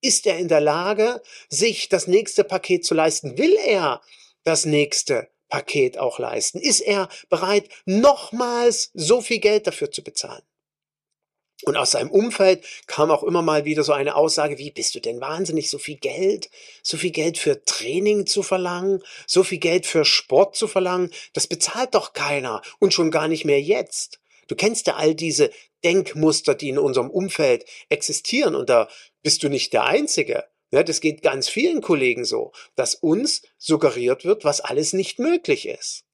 Ist 0.00 0.26
er 0.26 0.38
in 0.38 0.48
der 0.48 0.60
Lage, 0.60 1.22
sich 1.48 1.88
das 1.88 2.06
nächste 2.06 2.42
Paket 2.44 2.86
zu 2.86 2.94
leisten? 2.94 3.36
Will 3.36 3.54
er 3.56 4.00
das 4.44 4.64
nächste 4.64 5.28
Paket 5.48 5.98
auch 5.98 6.18
leisten? 6.18 6.58
Ist 6.58 6.80
er 6.80 7.08
bereit, 7.28 7.68
nochmals 7.84 8.90
so 8.94 9.20
viel 9.20 9.40
Geld 9.40 9.66
dafür 9.66 9.90
zu 9.90 10.02
bezahlen? 10.02 10.42
Und 11.64 11.76
aus 11.76 11.90
seinem 11.92 12.10
Umfeld 12.10 12.64
kam 12.86 13.10
auch 13.10 13.22
immer 13.22 13.42
mal 13.42 13.64
wieder 13.64 13.82
so 13.82 13.92
eine 13.92 14.14
Aussage 14.16 14.58
wie, 14.58 14.70
bist 14.70 14.94
du 14.94 15.00
denn 15.00 15.20
wahnsinnig, 15.20 15.68
so 15.70 15.78
viel 15.78 15.96
Geld, 15.96 16.50
so 16.82 16.96
viel 16.96 17.10
Geld 17.10 17.38
für 17.38 17.64
Training 17.64 18.26
zu 18.26 18.42
verlangen, 18.42 19.02
so 19.26 19.42
viel 19.42 19.58
Geld 19.58 19.86
für 19.86 20.04
Sport 20.04 20.56
zu 20.56 20.68
verlangen, 20.68 21.10
das 21.32 21.46
bezahlt 21.46 21.94
doch 21.94 22.12
keiner 22.12 22.62
und 22.78 22.94
schon 22.94 23.10
gar 23.10 23.28
nicht 23.28 23.44
mehr 23.44 23.60
jetzt. 23.60 24.20
Du 24.48 24.56
kennst 24.56 24.86
ja 24.86 24.96
all 24.96 25.14
diese 25.14 25.50
Denkmuster, 25.84 26.54
die 26.54 26.70
in 26.70 26.78
unserem 26.78 27.10
Umfeld 27.10 27.64
existieren 27.88 28.54
und 28.54 28.68
da 28.68 28.88
bist 29.22 29.42
du 29.42 29.48
nicht 29.48 29.72
der 29.72 29.84
Einzige. 29.84 30.44
Ja, 30.72 30.82
das 30.82 31.00
geht 31.00 31.22
ganz 31.22 31.48
vielen 31.48 31.80
Kollegen 31.80 32.24
so, 32.24 32.52
dass 32.76 32.94
uns 32.94 33.42
suggeriert 33.58 34.24
wird, 34.24 34.44
was 34.44 34.60
alles 34.60 34.92
nicht 34.92 35.18
möglich 35.18 35.66
ist. 35.66 36.04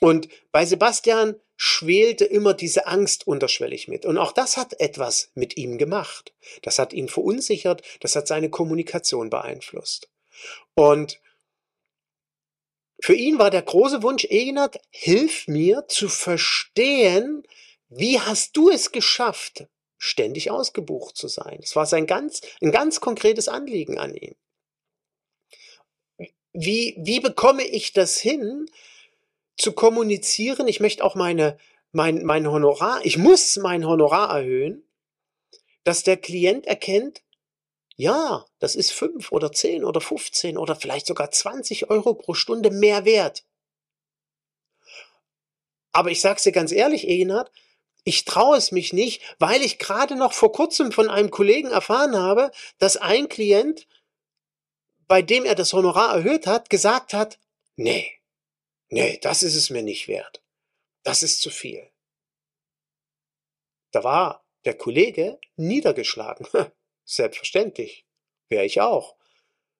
Und 0.00 0.28
bei 0.52 0.66
Sebastian 0.66 1.40
schwelte 1.56 2.24
immer 2.24 2.54
diese 2.54 2.86
Angst 2.86 3.26
unterschwellig 3.26 3.88
mit. 3.88 4.04
Und 4.04 4.18
auch 4.18 4.32
das 4.32 4.56
hat 4.56 4.78
etwas 4.78 5.30
mit 5.34 5.56
ihm 5.56 5.78
gemacht. 5.78 6.34
Das 6.62 6.78
hat 6.78 6.92
ihn 6.92 7.08
verunsichert, 7.08 7.82
das 8.00 8.14
hat 8.14 8.28
seine 8.28 8.50
Kommunikation 8.50 9.30
beeinflusst. 9.30 10.10
Und 10.74 11.20
für 13.00 13.14
ihn 13.14 13.38
war 13.38 13.50
der 13.50 13.62
große 13.62 14.02
Wunsch, 14.02 14.24
Egenert, 14.24 14.80
hilf 14.90 15.48
mir 15.48 15.86
zu 15.88 16.08
verstehen, 16.08 17.46
wie 17.88 18.20
hast 18.20 18.56
du 18.56 18.70
es 18.70 18.90
geschafft, 18.92 19.66
ständig 19.96 20.50
ausgebucht 20.50 21.16
zu 21.16 21.28
sein? 21.28 21.58
Das 21.60 21.76
war 21.76 21.86
sein 21.86 22.06
ganz, 22.06 22.40
ein 22.60 22.72
ganz 22.72 23.00
konkretes 23.00 23.48
Anliegen 23.48 23.98
an 23.98 24.14
ihn. 24.14 24.34
Wie, 26.52 26.96
wie 26.98 27.20
bekomme 27.20 27.64
ich 27.64 27.92
das 27.92 28.18
hin, 28.18 28.66
zu 29.56 29.72
kommunizieren, 29.72 30.68
ich 30.68 30.80
möchte 30.80 31.04
auch 31.04 31.14
meine, 31.14 31.58
mein, 31.92 32.24
mein 32.24 32.50
Honorar, 32.50 33.00
ich 33.04 33.16
muss 33.16 33.56
mein 33.56 33.86
Honorar 33.86 34.38
erhöhen, 34.38 34.86
dass 35.84 36.02
der 36.02 36.16
Klient 36.16 36.66
erkennt, 36.66 37.22
ja, 37.96 38.44
das 38.58 38.76
ist 38.76 38.92
fünf 38.92 39.32
oder 39.32 39.52
zehn 39.52 39.82
oder 39.82 40.02
15 40.02 40.58
oder 40.58 40.76
vielleicht 40.76 41.06
sogar 41.06 41.30
20 41.30 41.90
Euro 41.90 42.12
pro 42.14 42.34
Stunde 42.34 42.70
mehr 42.70 43.06
wert. 43.06 43.44
Aber 45.92 46.10
ich 46.10 46.20
sag's 46.20 46.42
dir 46.42 46.52
ganz 46.52 46.72
ehrlich, 46.72 47.08
Egenhard, 47.08 47.50
ich 48.04 48.26
traue 48.26 48.58
es 48.58 48.70
mich 48.70 48.92
nicht, 48.92 49.22
weil 49.38 49.62
ich 49.62 49.78
gerade 49.78 50.14
noch 50.14 50.34
vor 50.34 50.52
kurzem 50.52 50.92
von 50.92 51.08
einem 51.08 51.30
Kollegen 51.30 51.70
erfahren 51.70 52.16
habe, 52.16 52.50
dass 52.78 52.98
ein 52.98 53.30
Klient, 53.30 53.86
bei 55.08 55.22
dem 55.22 55.46
er 55.46 55.54
das 55.54 55.72
Honorar 55.72 56.14
erhöht 56.14 56.46
hat, 56.46 56.68
gesagt 56.68 57.14
hat, 57.14 57.38
nee, 57.76 58.15
Nee, 58.88 59.18
das 59.20 59.42
ist 59.42 59.56
es 59.56 59.70
mir 59.70 59.82
nicht 59.82 60.08
wert. 60.08 60.42
Das 61.02 61.22
ist 61.22 61.40
zu 61.40 61.50
viel. 61.50 61.90
Da 63.92 64.04
war 64.04 64.44
der 64.64 64.76
Kollege 64.76 65.38
niedergeschlagen. 65.56 66.46
Selbstverständlich. 67.04 68.04
Wäre 68.48 68.64
ich 68.64 68.80
auch. 68.80 69.16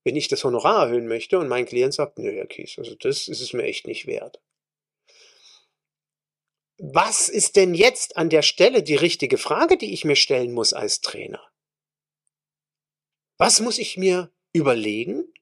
Wenn 0.05 0.17
ich 0.17 0.29
das 0.29 0.45
Honorar 0.45 0.87
erhöhen 0.87 1.09
möchte 1.09 1.39
und 1.39 1.49
mein 1.49 1.67
Klient 1.67 1.95
sagt, 1.95 2.19
nö, 2.19 2.33
Herr 2.33 2.47
Kies, 2.47 2.79
also 2.79 2.95
das 2.95 3.29
ist 3.29 3.41
es 3.41 3.53
mir 3.53 3.65
echt 3.65 3.87
nicht 3.87 4.07
wert. 4.07 4.41
Was 6.79 7.29
ist 7.29 7.57
denn 7.57 7.75
jetzt 7.75 8.17
an 8.17 8.29
der 8.29 8.43
Stelle 8.43 8.83
die 8.83 8.97
richtige 8.97 9.39
Frage, 9.39 9.77
die 9.77 9.93
ich 9.93 10.05
mir 10.05 10.17
stellen 10.17 10.53
muss 10.53 10.73
als 10.73 11.01
Trainer? 11.01 11.43
Was 13.39 13.61
muss 13.61 13.79
ich 13.79 13.97
mir 13.97 14.33
überlegen, 14.53 15.33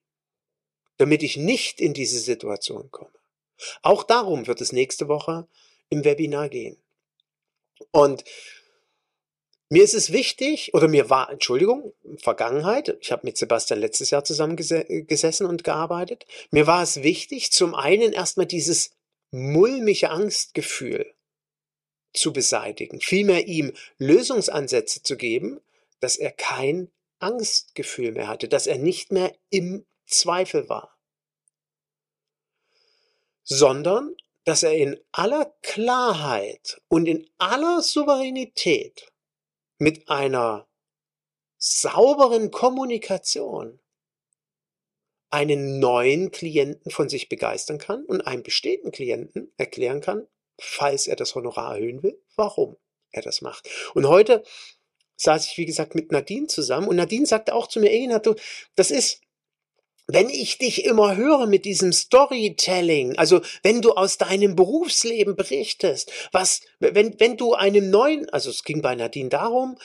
damit 0.97 1.23
ich 1.23 1.37
nicht 1.37 1.81
in 1.81 1.93
diese 1.93 2.21
Situation 2.21 2.91
komme? 2.91 3.24
Auch 3.83 4.03
darum 4.03 4.47
wird 4.47 4.61
es 4.61 4.73
nächste 4.73 5.09
Woche 5.09 5.47
im 5.89 6.05
Webinar 6.05 6.49
gehen. 6.49 6.77
Und 7.91 8.25
mir 9.71 9.83
ist 9.83 9.95
es 9.95 10.13
wichtig, 10.13 10.75
oder 10.75 10.89
mir 10.89 11.11
war, 11.11 11.31
Entschuldigung, 11.31 11.95
Vergangenheit, 12.19 12.97
ich 13.01 13.11
habe 13.11 13.27
mit 13.27 13.37
Sebastian 13.37 13.81
letztes 13.81 14.11
Jahr 14.11 14.25
zusammen 14.25 14.57
gesessen 14.57 15.47
und 15.47 15.65
gearbeitet, 15.65 16.27
mir 16.51 16.67
war 16.67 16.83
es 16.83 17.03
wichtig, 17.03 17.51
zum 17.51 17.75
einen 17.75 18.13
erstmal 18.13 18.47
dieses 18.47 18.93
mulmige 19.31 20.11
Angstgefühl 20.11 21.13
zu 22.13 22.33
beseitigen, 22.33 23.01
vielmehr 23.01 23.49
ihm 23.49 23.73
Lösungsansätze 23.99 25.03
zu 25.03 25.17
geben, 25.17 25.61
dass 25.99 26.17
er 26.17 26.31
kein 26.31 26.91
Angstgefühl 27.19 28.13
mehr 28.13 28.29
hatte, 28.29 28.49
dass 28.49 28.67
er 28.67 28.79
nicht 28.79 29.11
mehr 29.11 29.35
im 29.51 29.87
Zweifel 30.07 30.69
war 30.69 30.94
sondern 33.45 34.17
dass 34.45 34.63
er 34.63 34.75
in 34.75 35.01
aller 35.13 35.55
Klarheit 35.63 36.81
und 36.89 37.07
in 37.07 37.29
aller 37.39 37.83
Souveränität 37.83 39.11
mit 39.79 40.09
einer 40.09 40.67
sauberen 41.57 42.51
Kommunikation 42.51 43.81
einen 45.31 45.81
neuen 45.81 46.31
Klienten 46.31 46.91
von 46.91 47.09
sich 47.09 47.29
begeistern 47.29 47.79
kann 47.79 48.05
und 48.05 48.21
einem 48.21 48.43
bestehenden 48.43 48.93
Klienten 48.93 49.53
erklären 49.57 50.01
kann, 50.01 50.29
falls 50.61 51.07
er 51.07 51.17
das 51.17 51.35
Honorar 51.35 51.77
erhöhen 51.77 52.03
will, 52.03 52.23
warum 52.37 52.77
er 53.11 53.23
das 53.23 53.41
macht. 53.41 53.69
Und 53.95 54.07
heute 54.07 54.45
saß 55.17 55.47
ich, 55.47 55.59
wie 55.59 55.67
gesagt, 55.67 55.95
mit 55.95 56.13
Nadine 56.13 56.47
zusammen 56.47 56.89
und 56.89 56.97
Nadine 56.97 57.27
sagte 57.27 57.55
auch 57.55 57.67
zu 57.67 57.81
mir, 57.81 58.19
du, 58.21 58.35
das 58.75 58.91
ist, 58.91 59.23
wenn 60.07 60.29
ich 60.29 60.59
dich 60.59 60.85
immer 60.85 61.17
höre 61.17 61.47
mit 61.47 61.65
diesem 61.65 61.93
Storytelling, 61.93 63.17
also 63.17 63.41
wenn 63.63 63.81
du 63.81 63.93
aus 63.93 64.19
deinem 64.19 64.55
Berufsleben 64.55 65.35
berichtest, 65.35 66.13
was, 66.33 66.61
wenn, 66.79 67.19
wenn 67.19 67.37
du 67.37 67.55
einem 67.55 67.91
neuen, 67.91 68.29
also 68.31 68.51
es 68.51 68.65
ging 68.65 68.83
bei 68.83 68.95
Nadine 68.95 69.31
darum, 69.31 69.79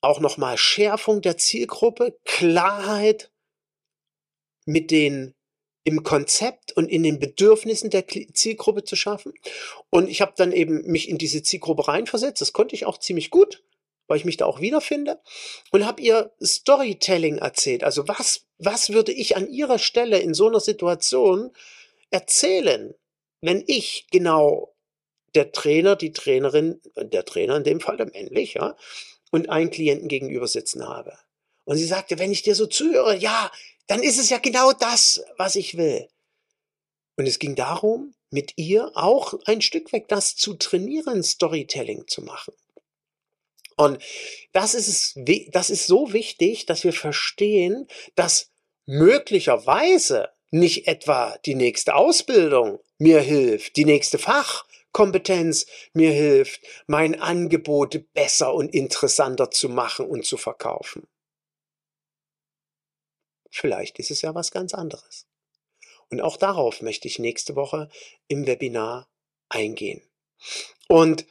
auch 0.00 0.20
nochmal 0.20 0.56
Schärfung 0.56 1.20
der 1.20 1.36
Zielgruppe, 1.36 2.16
Klarheit 2.24 3.32
mit 4.66 4.90
den 4.90 5.34
im 5.86 6.02
Konzept 6.02 6.72
und 6.72 6.88
in 6.88 7.02
den 7.02 7.18
Bedürfnissen 7.18 7.90
der 7.90 8.06
Zielgruppe 8.08 8.84
zu 8.84 8.96
schaffen. 8.96 9.34
Und 9.90 10.08
ich 10.08 10.22
habe 10.22 10.32
dann 10.36 10.52
eben 10.52 10.82
mich 10.90 11.08
in 11.10 11.18
diese 11.18 11.42
Zielgruppe 11.42 11.88
reinversetzt. 11.88 12.40
Das 12.40 12.54
konnte 12.54 12.74
ich 12.74 12.86
auch 12.86 12.98
ziemlich 12.98 13.30
gut 13.30 13.62
weil 14.14 14.20
ich 14.20 14.24
mich 14.24 14.36
da 14.36 14.46
auch 14.46 14.60
wiederfinde 14.60 15.20
und 15.72 15.84
habe 15.84 16.00
ihr 16.00 16.30
Storytelling 16.40 17.38
erzählt. 17.38 17.82
Also 17.82 18.06
was, 18.06 18.46
was 18.58 18.90
würde 18.90 19.10
ich 19.10 19.36
an 19.36 19.50
ihrer 19.50 19.80
Stelle 19.80 20.20
in 20.20 20.34
so 20.34 20.46
einer 20.46 20.60
Situation 20.60 21.50
erzählen, 22.10 22.94
wenn 23.40 23.64
ich 23.66 24.06
genau 24.12 24.72
der 25.34 25.50
Trainer, 25.50 25.96
die 25.96 26.12
Trainerin, 26.12 26.80
der 26.96 27.24
Trainer 27.24 27.56
in 27.56 27.64
dem 27.64 27.80
Fall, 27.80 27.96
der 27.96 28.06
männlich, 28.06 28.54
ja, 28.54 28.76
und 29.32 29.48
einen 29.48 29.72
Klienten 29.72 30.06
gegenüber 30.06 30.46
sitzen 30.46 30.86
habe. 30.86 31.18
Und 31.64 31.76
sie 31.76 31.84
sagte, 31.84 32.20
wenn 32.20 32.30
ich 32.30 32.42
dir 32.42 32.54
so 32.54 32.66
zuhöre, 32.66 33.16
ja, 33.16 33.50
dann 33.88 34.00
ist 34.00 34.20
es 34.20 34.30
ja 34.30 34.38
genau 34.38 34.72
das, 34.72 35.24
was 35.38 35.56
ich 35.56 35.76
will. 35.76 36.06
Und 37.16 37.26
es 37.26 37.40
ging 37.40 37.56
darum, 37.56 38.14
mit 38.30 38.52
ihr 38.58 38.92
auch 38.94 39.34
ein 39.46 39.60
Stück 39.60 39.92
weg 39.92 40.06
das 40.06 40.36
zu 40.36 40.54
trainieren, 40.54 41.24
Storytelling 41.24 42.06
zu 42.06 42.22
machen. 42.22 42.54
Und 43.76 44.02
das 44.52 44.74
ist, 44.74 45.18
das 45.52 45.70
ist 45.70 45.86
so 45.86 46.12
wichtig, 46.12 46.66
dass 46.66 46.84
wir 46.84 46.92
verstehen, 46.92 47.86
dass 48.14 48.50
möglicherweise 48.86 50.30
nicht 50.50 50.86
etwa 50.86 51.36
die 51.44 51.54
nächste 51.54 51.94
Ausbildung 51.94 52.78
mir 52.98 53.20
hilft, 53.20 53.76
die 53.76 53.84
nächste 53.84 54.18
Fachkompetenz 54.18 55.66
mir 55.92 56.12
hilft, 56.12 56.60
mein 56.86 57.20
Angebot 57.20 58.12
besser 58.12 58.54
und 58.54 58.72
interessanter 58.72 59.50
zu 59.50 59.68
machen 59.68 60.06
und 60.06 60.24
zu 60.24 60.36
verkaufen. 60.36 61.08
Vielleicht 63.50 63.98
ist 63.98 64.10
es 64.10 64.22
ja 64.22 64.34
was 64.34 64.50
ganz 64.50 64.74
anderes. 64.74 65.26
Und 66.10 66.20
auch 66.20 66.36
darauf 66.36 66.82
möchte 66.82 67.08
ich 67.08 67.18
nächste 67.18 67.56
Woche 67.56 67.88
im 68.28 68.46
Webinar 68.46 69.08
eingehen. 69.48 70.02
Und 70.88 71.26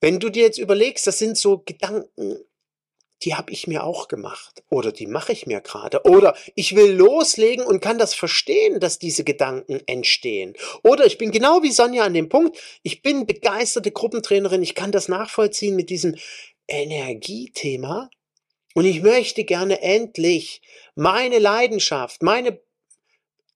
wenn 0.00 0.18
du 0.18 0.30
dir 0.30 0.44
jetzt 0.44 0.58
überlegst, 0.58 1.06
das 1.06 1.18
sind 1.18 1.36
so 1.36 1.58
Gedanken, 1.58 2.38
die 3.22 3.34
habe 3.34 3.52
ich 3.52 3.66
mir 3.66 3.84
auch 3.84 4.08
gemacht 4.08 4.62
oder 4.70 4.92
die 4.92 5.06
mache 5.06 5.32
ich 5.32 5.46
mir 5.46 5.60
gerade 5.60 6.02
oder 6.04 6.34
ich 6.54 6.74
will 6.74 6.92
loslegen 6.92 7.64
und 7.64 7.80
kann 7.80 7.98
das 7.98 8.14
verstehen, 8.14 8.80
dass 8.80 8.98
diese 8.98 9.24
Gedanken 9.24 9.80
entstehen. 9.86 10.54
Oder 10.82 11.04
ich 11.04 11.18
bin 11.18 11.30
genau 11.30 11.62
wie 11.62 11.70
Sonja 11.70 12.04
an 12.04 12.14
dem 12.14 12.30
Punkt, 12.30 12.58
ich 12.82 13.02
bin 13.02 13.26
begeisterte 13.26 13.92
Gruppentrainerin, 13.92 14.62
ich 14.62 14.74
kann 14.74 14.92
das 14.92 15.08
nachvollziehen 15.08 15.76
mit 15.76 15.90
diesem 15.90 16.16
Energiethema 16.66 18.08
und 18.74 18.86
ich 18.86 19.02
möchte 19.02 19.44
gerne 19.44 19.82
endlich 19.82 20.62
meine 20.94 21.38
Leidenschaft, 21.38 22.22
meine 22.22 22.58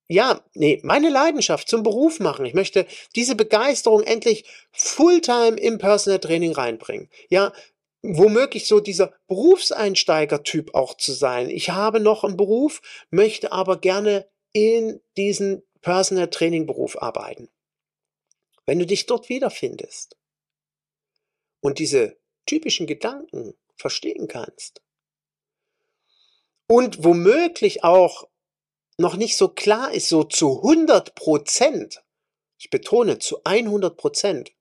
ja, 0.08 0.44
nee, 0.54 0.80
meine 0.82 1.08
Leidenschaft 1.08 1.68
zum 1.68 1.82
Beruf 1.82 2.20
machen. 2.20 2.44
Ich 2.44 2.54
möchte 2.54 2.86
diese 3.16 3.34
Begeisterung 3.34 4.02
endlich 4.02 4.44
Fulltime 4.72 5.56
im 5.56 5.78
Personal 5.78 6.20
Training 6.20 6.52
reinbringen. 6.52 7.08
Ja, 7.30 7.52
womöglich 8.02 8.66
so 8.66 8.80
dieser 8.80 9.14
Berufseinsteiger-Typ 9.28 10.74
auch 10.74 10.94
zu 10.94 11.12
sein. 11.12 11.48
Ich 11.48 11.70
habe 11.70 12.00
noch 12.00 12.22
einen 12.22 12.36
Beruf, 12.36 12.82
möchte 13.10 13.52
aber 13.52 13.78
gerne 13.78 14.28
in 14.52 15.00
diesen 15.16 15.62
Personal 15.80 16.28
Training 16.28 16.66
Beruf 16.66 17.00
arbeiten. 17.00 17.48
Wenn 18.66 18.78
du 18.78 18.86
dich 18.86 19.06
dort 19.06 19.28
wiederfindest 19.28 20.16
und 21.60 21.78
diese 21.78 22.18
typischen 22.46 22.86
Gedanken 22.86 23.54
verstehen 23.74 24.28
kannst 24.28 24.82
und 26.66 27.04
womöglich 27.04 27.84
auch 27.84 28.28
noch 28.98 29.16
nicht 29.16 29.36
so 29.36 29.48
klar 29.48 29.92
ist, 29.92 30.08
so 30.08 30.24
zu 30.24 30.62
100 30.62 31.14
Prozent, 31.14 32.02
ich 32.58 32.70
betone 32.70 33.18
zu 33.18 33.42
100 33.44 33.96
Prozent, 33.96 34.52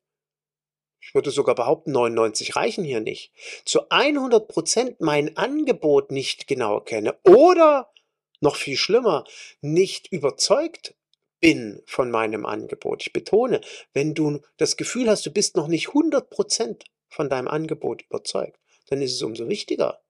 ich 0.99 1.13
würde 1.13 1.31
sogar 1.31 1.55
behaupten, 1.55 1.91
99 1.91 2.55
reichen 2.55 2.83
hier 2.83 3.01
nicht, 3.01 3.31
zu 3.65 3.89
100 3.89 4.47
Prozent 4.47 5.01
mein 5.01 5.37
Angebot 5.37 6.11
nicht 6.11 6.47
genau 6.47 6.79
kenne 6.79 7.17
oder 7.23 7.91
noch 8.39 8.55
viel 8.55 8.77
schlimmer, 8.77 9.25
nicht 9.61 10.11
überzeugt 10.11 10.95
bin 11.39 11.81
von 11.85 12.09
meinem 12.09 12.45
Angebot. 12.45 13.01
Ich 13.01 13.11
betone, 13.11 13.59
wenn 13.91 14.13
du 14.13 14.39
das 14.57 14.77
Gefühl 14.77 15.09
hast, 15.09 15.25
du 15.25 15.31
bist 15.31 15.57
noch 15.57 15.67
nicht 15.67 15.89
100 15.89 16.29
Prozent 16.29 16.85
von 17.09 17.29
deinem 17.29 17.47
Angebot 17.49 18.01
überzeugt, 18.03 18.59
dann 18.87 19.01
ist 19.01 19.13
es 19.13 19.21
umso 19.21 19.49
wichtiger, 19.49 20.01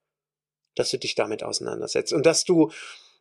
dass 0.75 0.91
du 0.91 0.97
dich 0.97 1.15
damit 1.15 1.43
auseinandersetzt 1.43 2.13
und 2.13 2.25
dass 2.25 2.43
du 2.43 2.71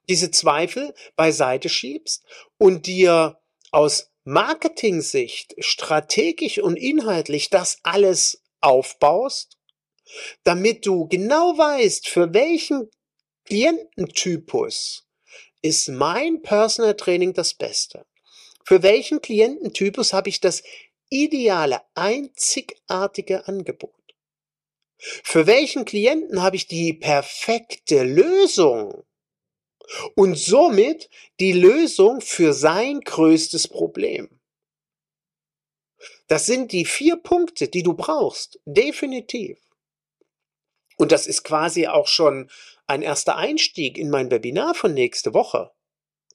diese 0.09 0.31
Zweifel 0.31 0.95
beiseite 1.17 1.69
schiebst 1.69 2.25
und 2.59 2.87
dir 2.87 3.41
aus 3.71 4.11
Marketing-Sicht 4.25 5.55
strategisch 5.59 6.59
und 6.59 6.77
inhaltlich 6.77 7.51
das 7.51 7.79
alles 7.83 8.43
aufbaust, 8.61 9.59
damit 10.45 10.87
du 10.87 11.09
genau 11.09 11.57
weißt, 11.59 12.09
für 12.09 12.33
welchen 12.33 12.91
Kliententypus 13.47 15.09
ist 15.62 15.88
mein 15.88 16.43
Personal 16.43 16.95
Training 16.95 17.33
das 17.33 17.55
Beste. 17.55 18.07
Für 18.65 18.83
welchen 18.83 19.21
Kliententypus 19.21 20.12
habe 20.12 20.29
ich 20.29 20.41
das 20.41 20.62
ideale, 21.09 21.81
einzigartige 21.95 23.47
Angebot? 23.49 23.91
Für 24.99 25.47
welchen 25.49 25.85
Klienten 25.85 26.43
habe 26.43 26.57
ich 26.57 26.69
die 26.69 26.93
perfekte 26.93 28.05
Lösung? 28.05 29.05
Und 30.14 30.37
somit 30.37 31.09
die 31.40 31.52
Lösung 31.52 32.20
für 32.20 32.52
sein 32.52 33.00
größtes 33.00 33.68
Problem. 33.68 34.28
Das 36.28 36.46
sind 36.46 36.72
die 36.72 36.85
vier 36.85 37.16
Punkte, 37.16 37.68
die 37.68 37.83
du 37.83 37.94
brauchst, 37.94 38.61
definitiv. 38.64 39.59
Und 40.96 41.12
das 41.12 41.26
ist 41.26 41.42
quasi 41.42 41.87
auch 41.87 42.07
schon 42.07 42.50
ein 42.87 43.02
erster 43.02 43.37
Einstieg 43.37 43.98
in 43.98 44.11
mein 44.11 44.31
Webinar 44.31 44.74
von 44.74 44.94
nächste 44.94 45.35
Woche. 45.35 45.72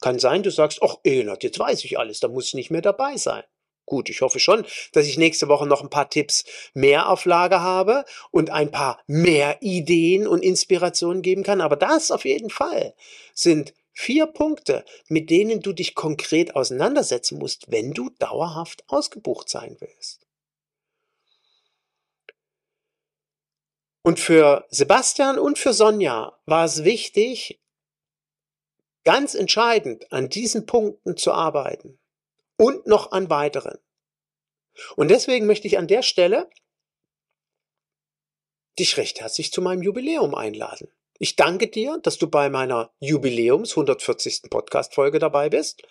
Kann 0.00 0.18
sein, 0.18 0.42
du 0.42 0.50
sagst, 0.50 0.80
ach 0.82 0.96
Elert, 1.04 1.42
jetzt 1.42 1.58
weiß 1.58 1.84
ich 1.84 1.98
alles, 1.98 2.20
da 2.20 2.28
muss 2.28 2.48
ich 2.48 2.54
nicht 2.54 2.70
mehr 2.70 2.82
dabei 2.82 3.16
sein. 3.16 3.44
Gut, 3.88 4.10
ich 4.10 4.20
hoffe 4.20 4.38
schon, 4.38 4.66
dass 4.92 5.06
ich 5.06 5.16
nächste 5.16 5.48
Woche 5.48 5.66
noch 5.66 5.80
ein 5.80 5.88
paar 5.88 6.10
Tipps 6.10 6.44
mehr 6.74 7.08
auf 7.08 7.24
Lager 7.24 7.62
habe 7.62 8.04
und 8.30 8.50
ein 8.50 8.70
paar 8.70 9.02
mehr 9.06 9.62
Ideen 9.62 10.28
und 10.28 10.42
Inspirationen 10.42 11.22
geben 11.22 11.42
kann. 11.42 11.62
Aber 11.62 11.74
das 11.74 12.10
auf 12.10 12.26
jeden 12.26 12.50
Fall 12.50 12.94
sind 13.32 13.72
vier 13.94 14.26
Punkte, 14.26 14.84
mit 15.08 15.30
denen 15.30 15.60
du 15.60 15.72
dich 15.72 15.94
konkret 15.94 16.54
auseinandersetzen 16.54 17.38
musst, 17.38 17.70
wenn 17.70 17.92
du 17.92 18.10
dauerhaft 18.18 18.84
ausgebucht 18.88 19.48
sein 19.48 19.78
willst. 19.80 20.26
Und 24.02 24.20
für 24.20 24.66
Sebastian 24.68 25.38
und 25.38 25.58
für 25.58 25.72
Sonja 25.72 26.38
war 26.44 26.66
es 26.66 26.84
wichtig, 26.84 27.58
ganz 29.04 29.34
entscheidend 29.34 30.12
an 30.12 30.28
diesen 30.28 30.66
Punkten 30.66 31.16
zu 31.16 31.32
arbeiten 31.32 31.98
und 32.58 32.86
noch 32.86 33.12
an 33.12 33.30
weiteren. 33.30 33.78
Und 34.96 35.08
deswegen 35.08 35.46
möchte 35.46 35.66
ich 35.66 35.78
an 35.78 35.88
der 35.88 36.02
Stelle 36.02 36.50
dich 38.78 38.96
recht 38.96 39.20
herzlich 39.20 39.52
zu 39.52 39.62
meinem 39.62 39.82
Jubiläum 39.82 40.34
einladen. 40.34 40.88
Ich 41.18 41.34
danke 41.34 41.66
dir, 41.66 41.98
dass 42.02 42.18
du 42.18 42.28
bei 42.28 42.48
meiner 42.48 42.92
Jubiläums 43.00 43.72
140. 43.72 44.42
Podcast-Folge 44.50 45.18
dabei 45.18 45.48
bist. 45.48 45.82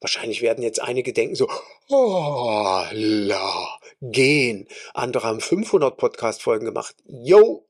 Wahrscheinlich 0.00 0.42
werden 0.42 0.62
jetzt 0.62 0.82
einige 0.82 1.12
denken 1.12 1.36
so, 1.36 1.48
oh, 1.88 2.82
la, 2.90 3.78
gehen. 4.00 4.66
Andere 4.92 5.28
haben 5.28 5.40
500 5.40 5.96
Podcast-Folgen 5.96 6.66
gemacht. 6.66 6.96
Yo, 7.06 7.64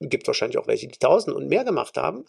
gibt 0.00 0.26
wahrscheinlich 0.26 0.58
auch 0.58 0.66
welche, 0.66 0.86
die 0.86 0.94
1000 0.94 1.34
und 1.34 1.48
mehr 1.48 1.64
gemacht 1.64 1.96
haben. 1.96 2.26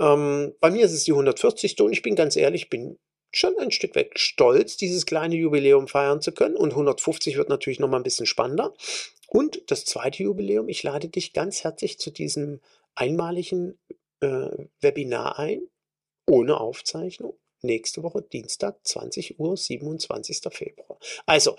Ähm, 0.00 0.54
bei 0.60 0.70
mir 0.70 0.86
ist 0.86 0.92
es 0.92 1.04
die 1.04 1.12
140. 1.12 1.80
und 1.82 1.92
ich 1.92 2.02
bin 2.02 2.16
ganz 2.16 2.36
ehrlich, 2.36 2.70
bin 2.70 2.98
schon 3.36 3.58
ein 3.58 3.70
Stück 3.70 3.96
weit 3.96 4.18
stolz, 4.18 4.76
dieses 4.76 5.06
kleine 5.06 5.36
Jubiläum 5.36 5.88
feiern 5.88 6.20
zu 6.20 6.32
können. 6.32 6.56
Und 6.56 6.70
150 6.70 7.36
wird 7.36 7.48
natürlich 7.48 7.80
noch 7.80 7.88
mal 7.88 7.98
ein 7.98 8.02
bisschen 8.02 8.26
spannender. 8.26 8.74
Und 9.28 9.62
das 9.70 9.84
zweite 9.84 10.22
Jubiläum, 10.22 10.68
ich 10.68 10.82
lade 10.82 11.08
dich 11.08 11.32
ganz 11.32 11.64
herzlich 11.64 11.98
zu 11.98 12.10
diesem 12.10 12.60
einmaligen 12.94 13.78
äh, 14.20 14.48
Webinar 14.80 15.38
ein, 15.38 15.62
ohne 16.26 16.60
Aufzeichnung. 16.60 17.36
Nächste 17.62 18.02
Woche 18.02 18.22
Dienstag, 18.22 18.78
20 18.86 19.40
Uhr, 19.40 19.56
27. 19.56 20.40
Februar. 20.50 20.98
Also 21.26 21.56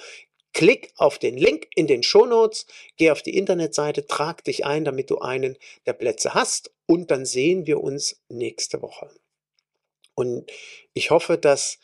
Klick 0.55 0.93
auf 0.95 1.19
den 1.19 1.35
Link 1.35 1.67
in 1.75 1.85
den 1.85 2.01
Shownotes, 2.01 2.65
geh 2.95 3.11
auf 3.11 3.21
die 3.21 3.35
Internetseite, 3.35 4.07
trag 4.07 4.41
dich 4.45 4.65
ein, 4.65 4.85
damit 4.85 5.09
du 5.09 5.17
einen 5.17 5.57
der 5.85 5.91
Plätze 5.91 6.33
hast 6.33 6.71
und 6.85 7.11
dann 7.11 7.25
sehen 7.25 7.67
wir 7.67 7.81
uns 7.83 8.21
nächste 8.29 8.81
Woche. 8.81 9.09
Und 10.15 10.49
ich 10.93 11.11
hoffe, 11.11 11.37
dass 11.37 11.79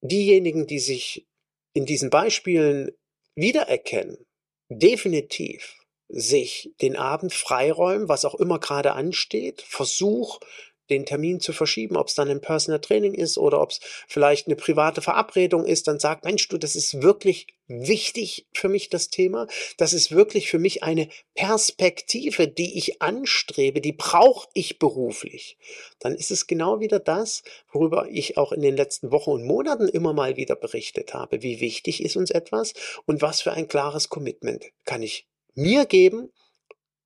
diejenigen, 0.00 0.66
die 0.66 0.78
sich 0.78 1.26
in 1.74 1.86
diesen 1.86 2.10
Beispielen 2.10 2.92
wiedererkennen, 3.34 4.24
definitiv 4.68 5.76
sich 6.08 6.72
den 6.80 6.96
Abend 6.96 7.32
freiräumen, 7.32 8.08
was 8.08 8.24
auch 8.24 8.34
immer 8.34 8.58
gerade 8.58 8.92
ansteht, 8.92 9.62
Versuch, 9.62 10.40
den 10.90 11.06
Termin 11.06 11.40
zu 11.40 11.52
verschieben, 11.52 11.96
ob 11.96 12.08
es 12.08 12.14
dann 12.14 12.28
ein 12.28 12.40
Personal 12.40 12.80
Training 12.80 13.14
ist 13.14 13.38
oder 13.38 13.60
ob 13.60 13.70
es 13.70 13.80
vielleicht 14.08 14.46
eine 14.46 14.56
private 14.56 15.00
Verabredung 15.00 15.64
ist, 15.64 15.88
dann 15.88 15.98
sagt, 15.98 16.24
Mensch, 16.24 16.48
du, 16.48 16.58
das 16.58 16.76
ist 16.76 17.02
wirklich 17.02 17.46
wichtig 17.68 18.46
für 18.52 18.68
mich, 18.68 18.88
das 18.88 19.08
Thema. 19.08 19.46
Das 19.78 19.92
ist 19.92 20.10
wirklich 20.10 20.50
für 20.50 20.58
mich 20.58 20.82
eine 20.82 21.08
Perspektive, 21.34 22.48
die 22.48 22.76
ich 22.76 23.00
anstrebe, 23.00 23.80
die 23.80 23.92
brauche 23.92 24.48
ich 24.54 24.78
beruflich. 24.78 25.56
Dann 26.00 26.14
ist 26.14 26.30
es 26.30 26.46
genau 26.46 26.80
wieder 26.80 26.98
das, 26.98 27.42
worüber 27.72 28.08
ich 28.10 28.36
auch 28.36 28.52
in 28.52 28.62
den 28.62 28.76
letzten 28.76 29.10
Wochen 29.10 29.30
und 29.30 29.44
Monaten 29.44 29.88
immer 29.88 30.12
mal 30.12 30.36
wieder 30.36 30.56
berichtet 30.56 31.14
habe. 31.14 31.42
Wie 31.42 31.60
wichtig 31.60 32.02
ist 32.02 32.16
uns 32.16 32.30
etwas 32.30 32.74
und 33.06 33.22
was 33.22 33.40
für 33.40 33.52
ein 33.52 33.68
klares 33.68 34.08
Commitment 34.08 34.64
kann 34.84 35.02
ich 35.02 35.26
mir 35.54 35.86
geben, 35.86 36.30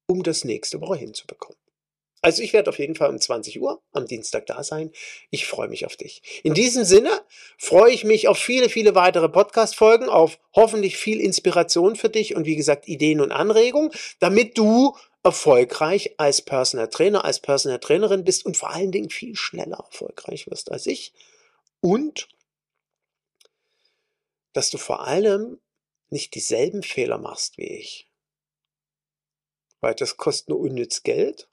um 0.07 0.23
das 0.23 0.45
nächste 0.45 0.81
Woche 0.81 0.97
hinzubekommen. 0.97 1.66
Also 2.27 2.43
ich 2.43 2.53
werde 2.53 2.71
auf 2.71 2.81
jeden 2.81 2.97
Fall 2.97 3.09
um 3.11 3.21
20 3.21 3.61
Uhr 3.61 3.81
am 3.93 4.09
Dienstag 4.09 4.47
da 4.47 4.65
sein. 4.65 4.91
Ich 5.31 5.47
freue 5.47 5.69
mich 5.69 5.87
auf 5.87 5.95
dich. 5.95 6.41
In 6.43 6.55
diesem 6.55 6.85
Sinne 6.85 7.25
freue 7.57 7.93
ich 7.93 8.03
mich 8.03 8.27
auf 8.27 8.37
viele, 8.37 8.69
viele 8.69 8.97
weitere 8.97 9.29
Podcast-Folgen, 9.29 10.09
auf 10.09 10.41
hoffentlich 10.53 10.97
viel 10.97 11.21
Inspiration 11.21 11.95
für 11.95 12.09
dich 12.09 12.35
und 12.35 12.45
wie 12.45 12.57
gesagt 12.57 12.89
Ideen 12.89 13.21
und 13.21 13.31
Anregungen, 13.31 13.93
damit 14.19 14.59
du 14.59 14.97
erfolgreich 15.23 16.15
als 16.17 16.43
Personal 16.43 16.89
Trainer, 16.89 17.25
als 17.25 17.39
Personal 17.39 17.79
Trainerin 17.79 18.25
bist 18.25 18.45
und 18.45 18.57
vor 18.57 18.71
allen 18.71 18.91
Dingen 18.91 19.11
viel 19.11 19.37
schneller 19.37 19.87
erfolgreich 19.89 20.51
wirst 20.51 20.73
als 20.73 20.87
ich. 20.87 21.13
Und 21.81 22.27
dass 24.53 24.71
du 24.71 24.79
vor 24.79 25.07
allem 25.07 25.61
nicht 26.11 26.35
dieselben 26.35 26.83
Fehler 26.83 27.19
machst 27.19 27.57
wie 27.57 27.69
ich. 27.69 28.09
Weil 29.81 29.95
das 29.95 30.17
kostet 30.17 30.49
nur 30.49 30.59
unnütz 30.59 31.05
Geld 31.05 31.47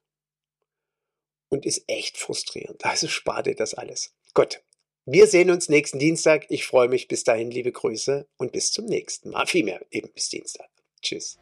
und 1.53 1.67
ist 1.67 1.83
echt 1.85 2.17
frustrierend. 2.17 2.83
Also 2.83 3.07
spar 3.07 3.43
dir 3.43 3.53
das 3.53 3.75
alles. 3.75 4.11
Gut. 4.33 4.63
Wir 5.05 5.27
sehen 5.27 5.51
uns 5.51 5.69
nächsten 5.69 5.99
Dienstag. 5.99 6.45
Ich 6.49 6.65
freue 6.65 6.87
mich. 6.87 7.07
Bis 7.07 7.23
dahin 7.23 7.51
liebe 7.51 7.71
Grüße 7.71 8.27
und 8.37 8.51
bis 8.51 8.71
zum 8.71 8.85
nächsten 8.85 9.29
Mal. 9.29 9.45
Vielmehr 9.45 9.85
eben 9.91 10.09
bis 10.13 10.29
Dienstag. 10.29 10.69
Tschüss. 11.01 11.37